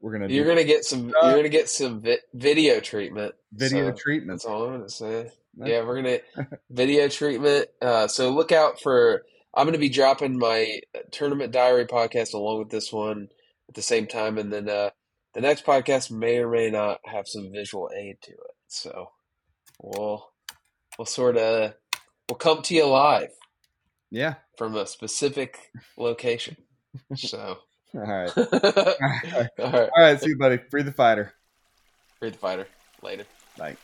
[0.00, 1.12] we're gonna You're do gonna get some.
[1.22, 3.34] Uh, You're gonna get some vi- video treatment.
[3.52, 4.44] video So, treatments.
[4.44, 5.30] That's all I'm gonna say.
[5.56, 6.18] That's- Yeah, we're gonna
[6.70, 7.68] video treatment.
[7.82, 9.24] Uh, so look out for.
[9.54, 13.28] I'm gonna be dropping my tournament diary podcast along with this one
[13.68, 14.90] at the same time, and then uh,
[15.34, 18.54] the next podcast may or may not have some visual aid to it.
[18.68, 19.10] So
[19.82, 20.30] we'll
[20.98, 21.74] we'll sort of
[22.28, 23.30] we'll come to you live
[24.10, 24.34] Yeah.
[24.56, 26.56] from a specific location.
[27.16, 27.58] So
[27.94, 28.36] All right.
[28.36, 30.20] all right, All right.
[30.20, 30.58] See you, buddy.
[30.70, 31.34] Free the fighter.
[32.20, 32.68] free the fighter
[33.02, 33.24] later.
[33.58, 33.76] Bye.